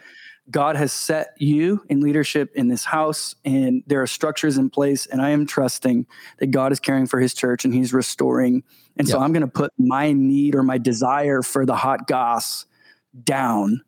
[0.49, 5.05] God has set you in leadership in this house, and there are structures in place.
[5.05, 6.05] And I am trusting
[6.39, 8.63] that God is caring for his church and he's restoring.
[8.97, 12.65] And so I'm going to put my need or my desire for the hot goss
[13.23, 13.81] down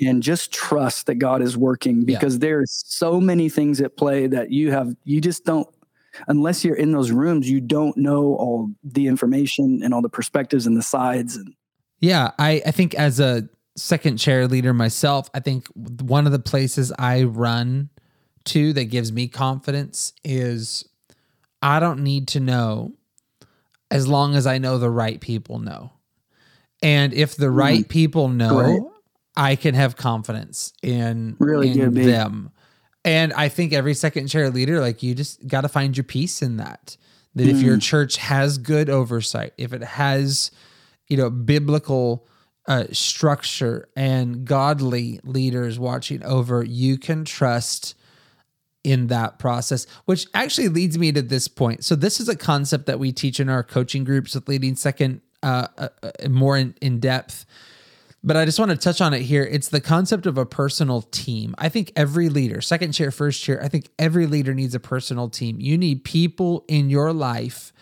[0.00, 2.18] and just trust that God is working Yeah.
[2.18, 5.68] because there's so many things at play that you have, you just don't,
[6.28, 10.66] unless you're in those rooms, you don't know all the information and all the perspectives
[10.66, 11.36] and the sides.
[11.36, 11.54] And
[12.00, 16.38] Yeah, I, I think as a second chair leader myself, I think one of the
[16.38, 17.90] places I run
[18.46, 20.84] to that gives me confidence is
[21.60, 22.92] I don't need to know
[23.90, 25.92] as long as I know the right people know.
[26.82, 28.80] And if the right people know, Right.
[29.36, 32.50] I can have confidence in, Really in good, them.
[33.04, 36.42] And I think every second chair leader, like you just got to find your peace
[36.42, 36.96] in that.
[37.34, 40.50] That if your church has good oversight, if it has,
[41.06, 42.26] you know, biblical
[42.66, 47.94] uh, structure and godly leaders watching over, you can trust
[48.84, 51.84] in that process, which actually leads me to this point.
[51.84, 55.20] So, this is a concept that we teach in our coaching groups with leading second,
[55.42, 57.46] uh, uh, uh, more in, in depth.
[58.24, 59.44] But I just want to touch on it here.
[59.44, 61.54] It's the concept of a personal team.
[61.56, 65.28] I think every leader, second chair, first chair, I think every leader needs a personal
[65.28, 65.60] team.
[65.60, 67.72] You need people in your life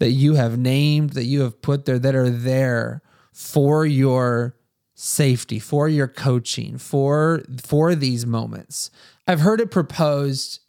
[0.00, 4.56] that you have named, that you have put there, that are there for your
[4.94, 8.90] safety, for your coaching, for for these moments.
[9.28, 10.60] I've heard it proposed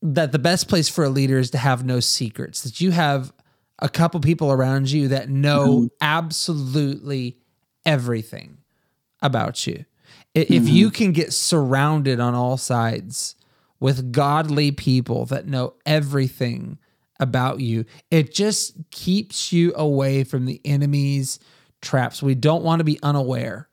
[0.00, 3.32] that the best place for a leader is to have no secrets, that you have
[3.82, 5.86] a couple people around you that know mm-hmm.
[6.00, 7.36] absolutely
[7.84, 8.58] everything
[9.20, 9.84] about you.
[10.34, 10.66] If mm-hmm.
[10.68, 13.34] you can get surrounded on all sides
[13.80, 16.78] with godly people that know everything
[17.18, 21.40] about you, it just keeps you away from the enemy's
[21.82, 22.22] traps.
[22.22, 23.68] We don't want to be unaware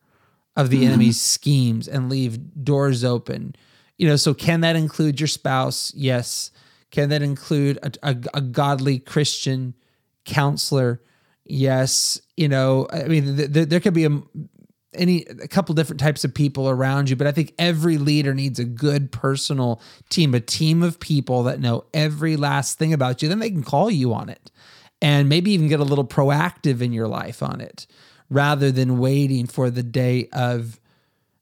[0.55, 0.87] of the mm-hmm.
[0.87, 3.55] enemy's schemes and leave doors open.
[3.97, 5.93] You know, so can that include your spouse?
[5.95, 6.51] Yes.
[6.89, 9.75] Can that include a, a, a godly Christian
[10.29, 11.01] counselor?
[11.45, 12.21] Yes.
[12.37, 14.21] You know, I mean, th- th- there could be a,
[14.93, 18.59] any a couple different types of people around you, but I think every leader needs
[18.59, 23.29] a good personal team, a team of people that know every last thing about you.
[23.29, 24.51] Then they can call you on it.
[25.01, 27.87] and maybe even get a little proactive in your life on it
[28.29, 30.79] rather than waiting for the day of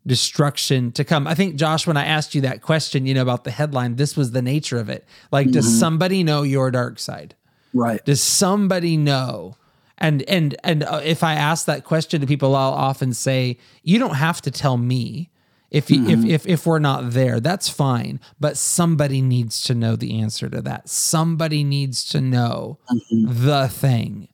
[0.05, 1.27] destruction to come.
[1.27, 4.15] I think Josh when I asked you that question, you know about the headline, this
[4.15, 5.05] was the nature of it.
[5.31, 5.79] Like does Mm-hmm.
[5.79, 7.35] somebody know your dark side?
[7.73, 8.03] Right.
[8.05, 9.57] Does somebody know?
[9.97, 13.97] And and and uh, if I ask that question to people, I'll often say, "You
[13.97, 15.31] don't have to tell me
[15.71, 17.39] if you, if if if we're not there.
[17.39, 18.19] That's fine.
[18.39, 20.87] But somebody needs to know the answer to that.
[20.87, 22.77] Somebody needs to know
[23.11, 24.27] the thing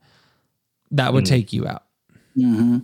[0.92, 1.84] that would take you out.
[2.36, 2.80] hmm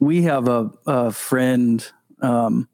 [0.00, 1.86] We have a, a friend.
[2.20, 2.68] Um,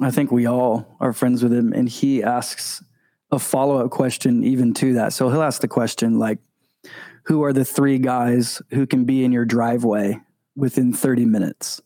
[0.00, 2.82] I think we all are friends with him, and he asks
[3.30, 5.12] a follow up question even to that.
[5.12, 6.38] So he'll ask the question like,
[7.24, 10.20] "Who are the three guys who can be in your driveway
[10.54, 11.80] within 30 minutes?"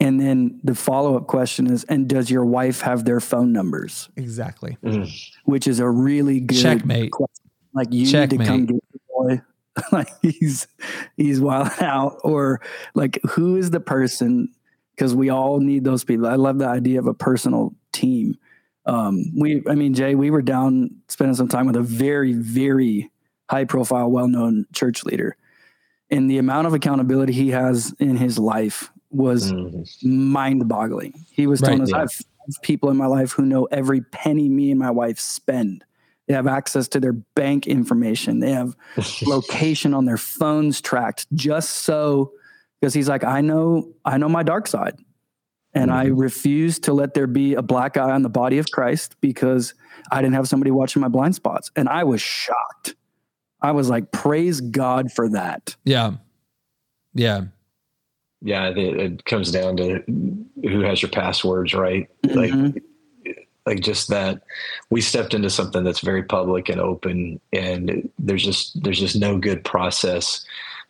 [0.00, 4.08] And then the follow up question is, "And does your wife have their phone numbers?"
[4.16, 4.76] Exactly.
[4.82, 5.50] Mm-hmm.
[5.50, 7.12] Which is a really good Checkmate.
[7.12, 7.50] question.
[7.72, 9.40] Like you need to come get the boy.
[9.92, 10.66] like he's
[11.16, 12.60] he's wild out, or
[12.94, 14.52] like who is the person?
[14.94, 16.26] Because we all need those people.
[16.26, 18.34] I love the idea of a personal team.
[18.86, 23.10] Um, we, I mean, Jay, we were down spending some time with a very, very
[23.50, 25.36] high profile, well known church leader,
[26.10, 29.86] and the amount of accountability he has in his life was Mhm.
[30.04, 31.12] mind boggling.
[31.30, 31.96] He was telling Right, us, yeah.
[31.98, 35.84] I have people in my life who know every penny me and my wife spend.
[36.26, 38.40] They have access to their bank information.
[38.40, 38.74] They have
[39.26, 42.32] location on their phones tracked just so
[42.80, 44.98] because he's like, I know, I know my dark side.
[45.74, 49.16] And I refused to let there be a black eye on the body of Christ
[49.20, 49.72] because
[50.10, 51.70] I didn't have somebody watching my blind spots.
[51.76, 52.94] And I was shocked.
[53.62, 55.74] I was like, praise God for that.
[55.84, 56.12] Yeah.
[57.14, 57.44] Yeah.
[58.42, 60.02] yeah it, it comes down to
[60.62, 62.80] who has your passwords right like Mhm.
[63.66, 64.42] like just that
[64.90, 69.38] we stepped into something that's very public and open and there's just there's just no
[69.38, 70.44] good process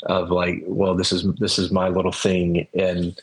[0.05, 3.21] of like well this is this is my little thing and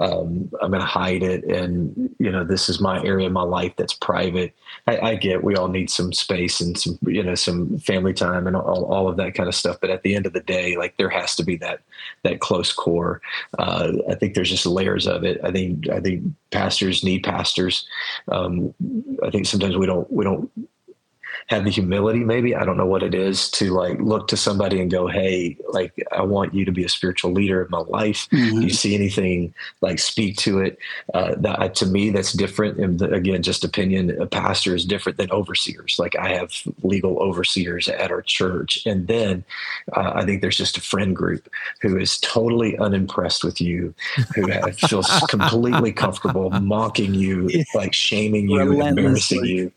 [0.00, 3.42] um, i'm going to hide it and you know this is my area of my
[3.42, 4.54] life that's private.
[4.86, 8.46] I, I get we all need some space and some you know some family time
[8.46, 9.78] and all, all of that kind of stuff.
[9.80, 11.80] But at the end of the day like there has to be that
[12.22, 13.20] that close core.
[13.58, 15.40] Uh, i think there's just layers of it.
[15.42, 17.86] I think i think pastors need pastors.
[18.30, 18.74] Um,
[19.22, 20.50] I think sometimes we don't we don't
[21.48, 22.54] have the humility maybe.
[22.54, 25.92] I don't know what it is to like look to somebody and go hey like
[26.12, 28.28] i want you to be a spiritual leader of my life.
[28.30, 28.62] Mhm.
[28.62, 30.78] you see anything like speak to it?
[31.14, 35.30] Uh, that to me that's different and again just opinion a pastor is different than
[35.30, 35.96] overseers.
[35.98, 39.44] Like i have legal overseers at our church and then
[39.96, 41.48] uh, i think there's just a friend group
[41.80, 43.94] who is totally unimpressed with you
[44.34, 49.72] who feels completely comfortable mocking you like shaming you embarrassing you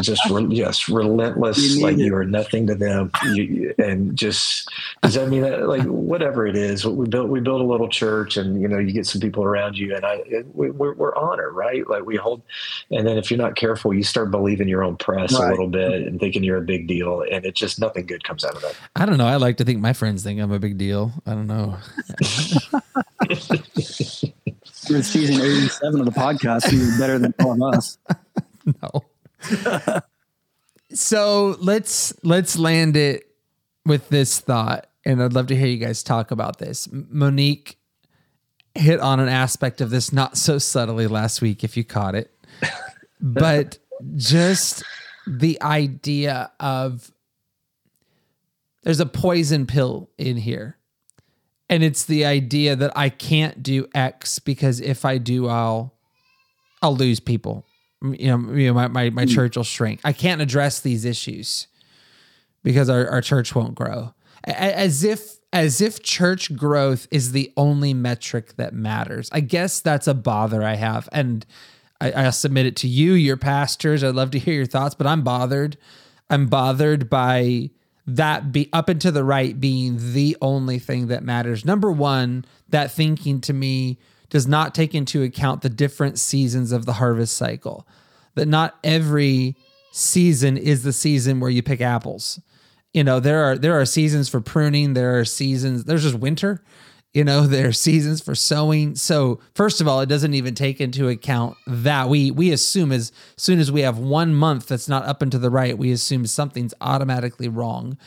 [0.00, 0.46] just re-
[0.88, 2.00] yes relentless You like it.
[2.00, 4.68] you are nothing to them you, you- and just
[5.02, 8.36] does that mean that like whatever it is we built we built a little church
[8.36, 10.20] and you know you get some people around you and i
[10.54, 12.42] we, we're, we're honored right like we hold
[12.90, 16.06] and then if you're not careful you start believing your own press a little bit
[16.06, 18.74] and thinking you're a big deal and it just nothing good comes out of that
[18.96, 19.26] I don't know.
[19.26, 21.12] I like to think my friends think I'm a big deal.
[21.26, 21.76] I don't know.
[24.88, 26.62] You're season 87 of the podcast.
[26.62, 27.98] So you're better than all of us.
[28.82, 30.00] no.
[30.98, 33.28] so let's let's land it
[33.86, 36.88] with this thought, and I'd love to hear you guys talk about this.
[36.90, 37.78] Monique
[38.74, 42.34] hit on an aspect of this not so subtly last week, if you caught it,
[43.20, 43.78] but
[44.16, 44.82] just
[45.26, 47.12] the idea of
[48.82, 50.76] there's a poison pill in here.
[51.70, 55.94] And it's the idea that I can't do X because if I do, I'll
[56.82, 57.67] I'll lose people
[58.02, 59.30] you know, you know my, my, my hmm.
[59.30, 60.00] church will shrink.
[60.04, 61.66] I can't address these issues
[62.62, 64.14] because our, our church won't grow.
[64.44, 69.30] As if as if church growth is the only metric that matters.
[69.32, 71.08] I guess that's a bother I have.
[71.10, 71.46] And
[72.00, 74.04] I, I'll submit it to you, your pastors.
[74.04, 75.78] I'd love to hear your thoughts, but I'm bothered.
[76.28, 77.70] I'm bothered by
[78.06, 81.64] that be up and to the right being the only thing that matters.
[81.64, 83.98] Number one, that thinking to me
[84.30, 87.86] does not take into account the different seasons of the harvest cycle.
[88.34, 89.56] That not every
[89.92, 92.40] season is the season where you pick apples.
[92.92, 96.62] You know, there are there are seasons for pruning, there are seasons, there's just winter.
[97.14, 98.94] You know, there are seasons for sowing.
[98.94, 103.12] So, first of all, it doesn't even take into account that we we assume as
[103.36, 106.26] soon as we have one month that's not up and to the right, we assume
[106.26, 107.98] something's automatically wrong.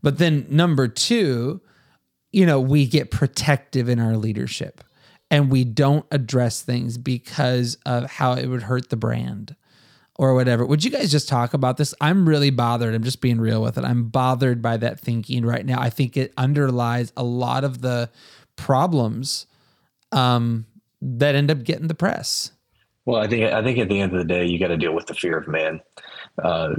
[0.00, 1.60] But then number 2,
[2.30, 4.84] you know, we get protective in our leadership
[5.30, 9.54] and we don't address things because of how it would hurt the brand
[10.16, 10.66] or whatever.
[10.66, 11.94] Would you guys just talk about this?
[12.00, 12.94] I'm really bothered.
[12.94, 13.84] I'm just being real with it.
[13.84, 15.80] I'm bothered by that thinking right now.
[15.80, 18.10] I think it underlies a lot of the
[18.56, 19.46] problems
[20.10, 20.66] um,
[21.00, 22.50] that end up getting the press.
[23.04, 24.94] Well, I think I think at the end of the day, you got to deal
[24.94, 25.80] with the fear of man.
[26.42, 26.74] Uh,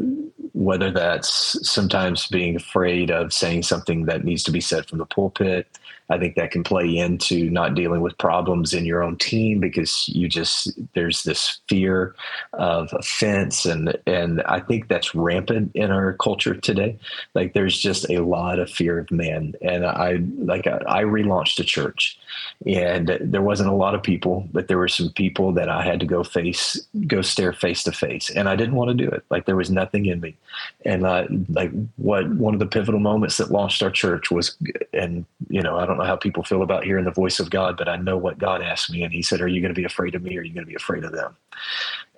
[0.53, 5.05] whether that's sometimes being afraid of saying something that needs to be said from the
[5.05, 5.67] pulpit,
[6.09, 10.07] I think that can play into not dealing with problems in your own team because
[10.09, 12.15] you just there's this fear
[12.53, 16.97] of offense and and I think that's rampant in our culture today.
[17.35, 19.53] Like there's just a lot of fear of man.
[19.61, 22.17] And I like I, I relaunched a church
[22.65, 25.99] and there wasn't a lot of people, but there were some people that I had
[25.99, 28.31] to go face go stare face to face.
[28.31, 29.23] And I didn't want to do it.
[29.29, 30.35] Like there was nothing in me.
[30.85, 34.57] And uh, like what one of the pivotal moments that launched our church was
[34.91, 37.77] and you know, I don't know how people feel about hearing the voice of God,
[37.77, 39.03] but I know what God asked me.
[39.03, 40.65] And he said, Are you going to be afraid of me or are you going
[40.65, 41.35] to be afraid of them?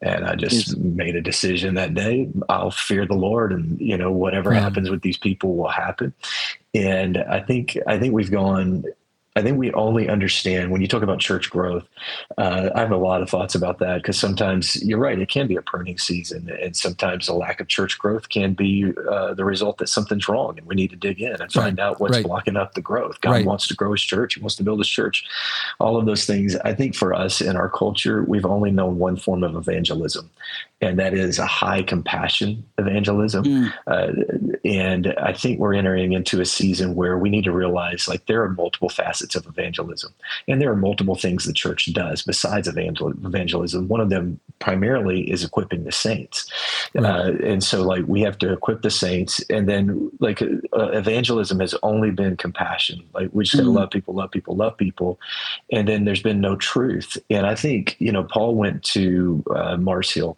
[0.01, 0.75] And I just yes.
[0.77, 2.29] made a decision that day.
[2.49, 4.61] I'll fear the Lord and, you know, whatever yeah.
[4.61, 6.13] happens with these people will happen.
[6.73, 8.85] And I think, I think we've gone
[9.35, 11.87] I think we only understand when you talk about church growth.
[12.37, 15.47] Uh, I have a lot of thoughts about that because sometimes you're right, it can
[15.47, 19.45] be a pruning season, and sometimes a lack of church growth can be uh, the
[19.45, 21.85] result that something's wrong, and we need to dig in and find right.
[21.85, 22.25] out what's right.
[22.25, 23.21] blocking up the growth.
[23.21, 23.45] God right.
[23.45, 25.23] wants to grow His church; He wants to build His church.
[25.79, 26.57] All of those things.
[26.57, 30.29] I think for us in our culture, we've only known one form of evangelism,
[30.81, 33.43] and that is a high compassion evangelism.
[33.43, 33.73] Mm.
[33.87, 34.11] Uh,
[34.65, 38.41] and I think we're entering into a season where we need to realize, like, there
[38.43, 40.13] are multiple facets of evangelism.
[40.47, 43.87] And there are multiple things the church does besides evangel- evangelism.
[43.87, 46.49] One of them primarily is equipping the saints.
[46.95, 47.05] Right.
[47.05, 49.43] Uh, and so, like, we have to equip the saints.
[49.49, 53.03] And then, like, uh, evangelism has only been compassion.
[53.13, 53.77] Like, we just got to mm-hmm.
[53.77, 55.19] love people, love people, love people.
[55.71, 57.17] And then there's been no truth.
[57.29, 60.37] And I think, you know, Paul went to uh, Mars Hill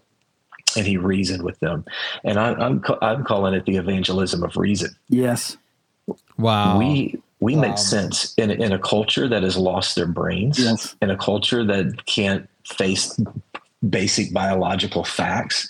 [0.78, 1.86] and he reasoned with them.
[2.24, 4.96] And I, I'm, I'm calling it the evangelism of reason.
[5.10, 5.58] Yes.
[6.38, 6.80] Wow.
[6.80, 7.62] We we wow.
[7.62, 10.96] make sense in, in a culture that has lost their brains, yes.
[11.02, 13.20] in a culture that can't face
[13.90, 15.68] basic biological facts.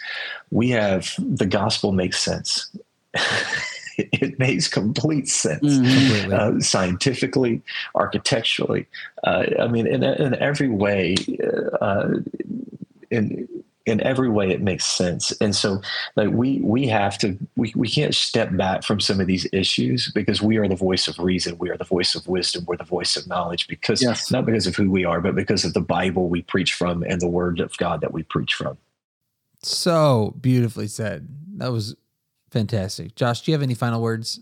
[0.51, 2.70] We have the gospel makes sense.
[3.97, 6.34] it makes complete sense mm-hmm.
[6.34, 7.62] uh, scientifically,
[7.95, 8.86] architecturally.
[9.24, 11.16] Uh, I mean, in, in every way,
[11.82, 12.10] uh,
[13.10, 13.47] in
[13.86, 15.32] in every way it makes sense.
[15.42, 15.82] And so
[16.16, 20.12] like we we have to we, we can't step back from some of these issues
[20.14, 22.84] because we are the voice of reason we are the voice of wisdom we're the
[22.84, 24.32] voice of knowledge because yes.
[24.32, 27.20] not because of who we are but because of the bible we preach from and
[27.20, 28.78] the word of god that we preach from.
[29.62, 31.28] So beautifully said.
[31.58, 31.96] That was
[32.52, 33.16] fantastic.
[33.16, 34.40] Josh do you have any final words?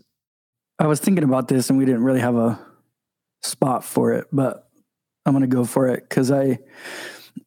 [0.78, 2.58] I was thinking about this and we didn't really have a
[3.42, 4.68] spot for it but
[5.26, 6.58] i'm going to go for it because i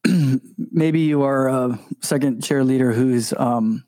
[0.72, 3.84] maybe you are a second chair leader who's, um,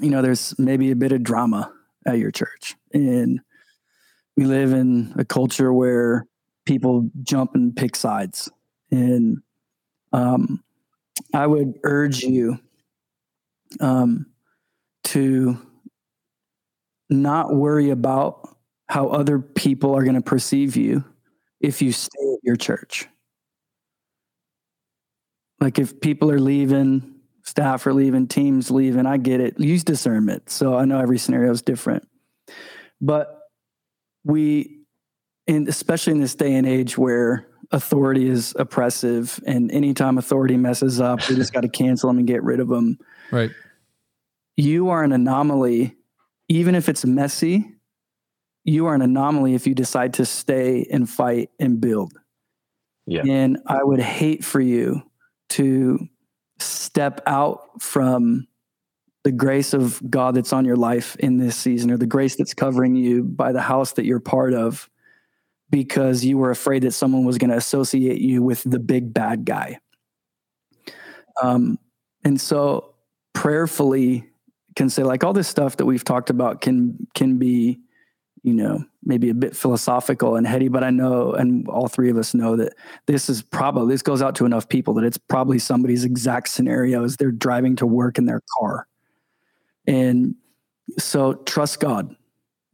[0.00, 1.72] you know, there's maybe a bit of drama
[2.06, 2.76] at your church.
[2.92, 3.40] And
[4.36, 6.26] we live in a culture where
[6.66, 8.50] people jump and pick sides.
[8.90, 9.38] And
[10.12, 10.62] um,
[11.34, 12.58] I would urge you
[13.80, 14.26] um,
[15.04, 15.58] to
[17.08, 18.56] not worry about
[18.88, 21.04] how other people are going to perceive you
[21.60, 23.08] if you stay at your church.
[25.62, 29.60] Like if people are leaving, staff are leaving, teams leaving, I get it.
[29.60, 30.50] Use discernment.
[30.50, 32.08] So I know every scenario is different.
[33.00, 33.38] But
[34.24, 34.80] we,
[35.46, 41.00] in, especially in this day and age where authority is oppressive and anytime authority messes
[41.00, 42.98] up, we just got to cancel them and get rid of them.
[43.30, 43.52] Right.
[44.56, 45.94] You are an anomaly,
[46.48, 47.70] even if it's messy.
[48.64, 52.14] You are an anomaly if you decide to stay and fight and build.
[53.06, 53.22] Yeah.
[53.28, 55.02] And I would hate for you
[55.52, 56.08] to
[56.58, 58.46] step out from
[59.24, 62.54] the grace of God that's on your life in this season or the grace that's
[62.54, 64.88] covering you by the house that you're part of
[65.70, 69.44] because you were afraid that someone was going to associate you with the big bad
[69.44, 69.78] guy.
[71.40, 71.78] Um,
[72.24, 72.94] and so
[73.32, 74.28] prayerfully
[74.76, 77.80] can say like all this stuff that we've talked about can can be
[78.42, 82.16] you know, maybe a bit philosophical and heady, but I know, and all three of
[82.16, 82.74] us know that
[83.06, 87.04] this is probably, this goes out to enough people that it's probably somebody's exact scenario
[87.04, 88.88] is they're driving to work in their car.
[89.86, 90.34] And
[90.98, 92.16] so trust God,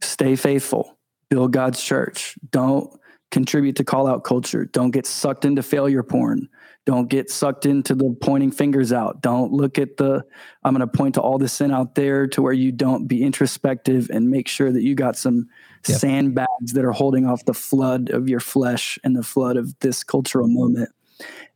[0.01, 0.97] stay faithful,
[1.29, 2.35] build God's church.
[2.49, 2.91] Don't
[3.29, 4.65] contribute to call out culture.
[4.65, 6.49] Don't get sucked into failure porn.
[6.89, 9.21] Don't get sucked into the pointing fingers out.
[9.21, 10.25] Don't look at the,
[10.63, 13.21] I'm going to point to all the sin out there to where you don't be
[13.21, 15.49] introspective and make sure that you got some
[15.87, 15.99] yep.
[15.99, 20.03] sandbags that are holding off the flood of your flesh and the flood of this
[20.03, 20.89] cultural moment.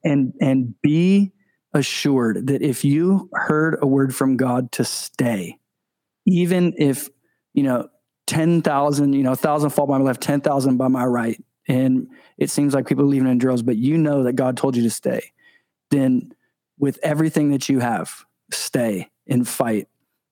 [0.04, 1.32] And, and be
[1.74, 5.58] assured that if you heard a word from God to stay,
[6.28, 7.10] even if,
[7.56, 7.90] you know,
[8.28, 12.08] 10,000, you know, 1,000 fall by my left, 10,000 by my right, and
[12.38, 14.84] it seems like people are leaving in drills, but you know that God told you
[14.84, 15.32] to stay,
[15.92, 16.34] then
[16.78, 19.88] with everything that you have, stay and fight.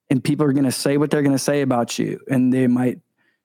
[0.10, 2.68] And people are going to say what they're going to say about you, and they
[2.68, 3.00] might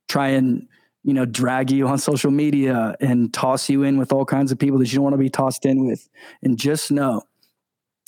[0.09, 0.67] try and
[1.05, 4.59] you know drag you on social media and toss you in with all kinds of
[4.59, 6.09] people that you don't want to be tossed in with.
[6.43, 7.23] And just know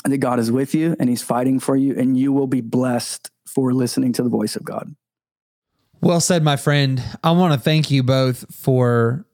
[0.05, 3.31] that God is with you and He's fighting for you, and you will be blessed
[3.47, 4.95] for listening to the voice of God.
[6.01, 7.03] Well said, my friend.
[7.25, 9.25] I want to thank you both for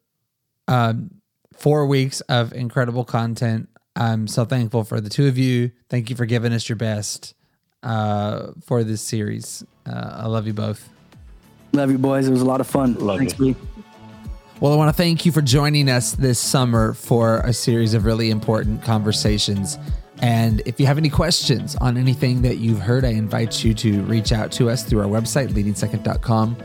[0.68, 1.10] um,
[1.54, 3.68] four weeks of incredible content.
[3.96, 5.70] I'm so thankful for the two of you.
[5.88, 7.34] Thank you for giving us your best
[7.82, 9.64] uh, for this series.
[9.86, 10.88] Uh, I love you both.
[11.72, 12.26] Love you, boys.
[12.28, 12.94] It was a lot of fun.
[12.94, 13.54] Love Thanks, you.
[13.54, 13.60] B.
[14.60, 18.04] Well, I want to thank you for joining us this summer for a series of
[18.04, 19.78] really important conversations.
[20.22, 24.02] And if you have any questions on anything that you've heard, I invite you to
[24.04, 26.56] reach out to us through our website, leadingsecond.com.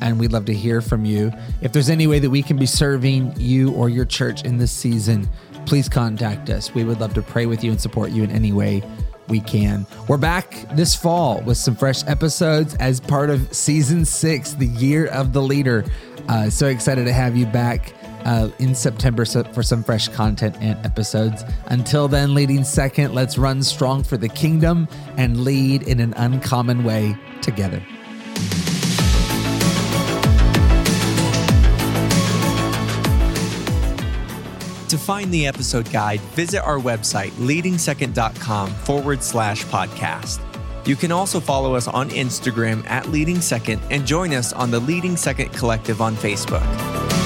[0.00, 1.32] And we'd love to hear from you.
[1.60, 4.72] If there's any way that we can be serving you or your church in this
[4.72, 5.28] season,
[5.66, 6.74] please contact us.
[6.74, 8.82] We would love to pray with you and support you in any way
[9.28, 9.86] we can.
[10.08, 15.06] We're back this fall with some fresh episodes as part of season six, the year
[15.06, 15.84] of the leader.
[16.28, 17.94] Uh, so excited to have you back
[18.24, 21.44] uh, in September for some fresh content and episodes.
[21.66, 26.84] Until then, leading second, let's run strong for the kingdom and lead in an uncommon
[26.84, 27.82] way together.
[34.90, 40.40] To find the episode guide, visit our website, leadingsecond.com forward slash podcast.
[40.84, 44.80] You can also follow us on Instagram at Leading Second and join us on the
[44.80, 47.19] Leading Second Collective on Facebook.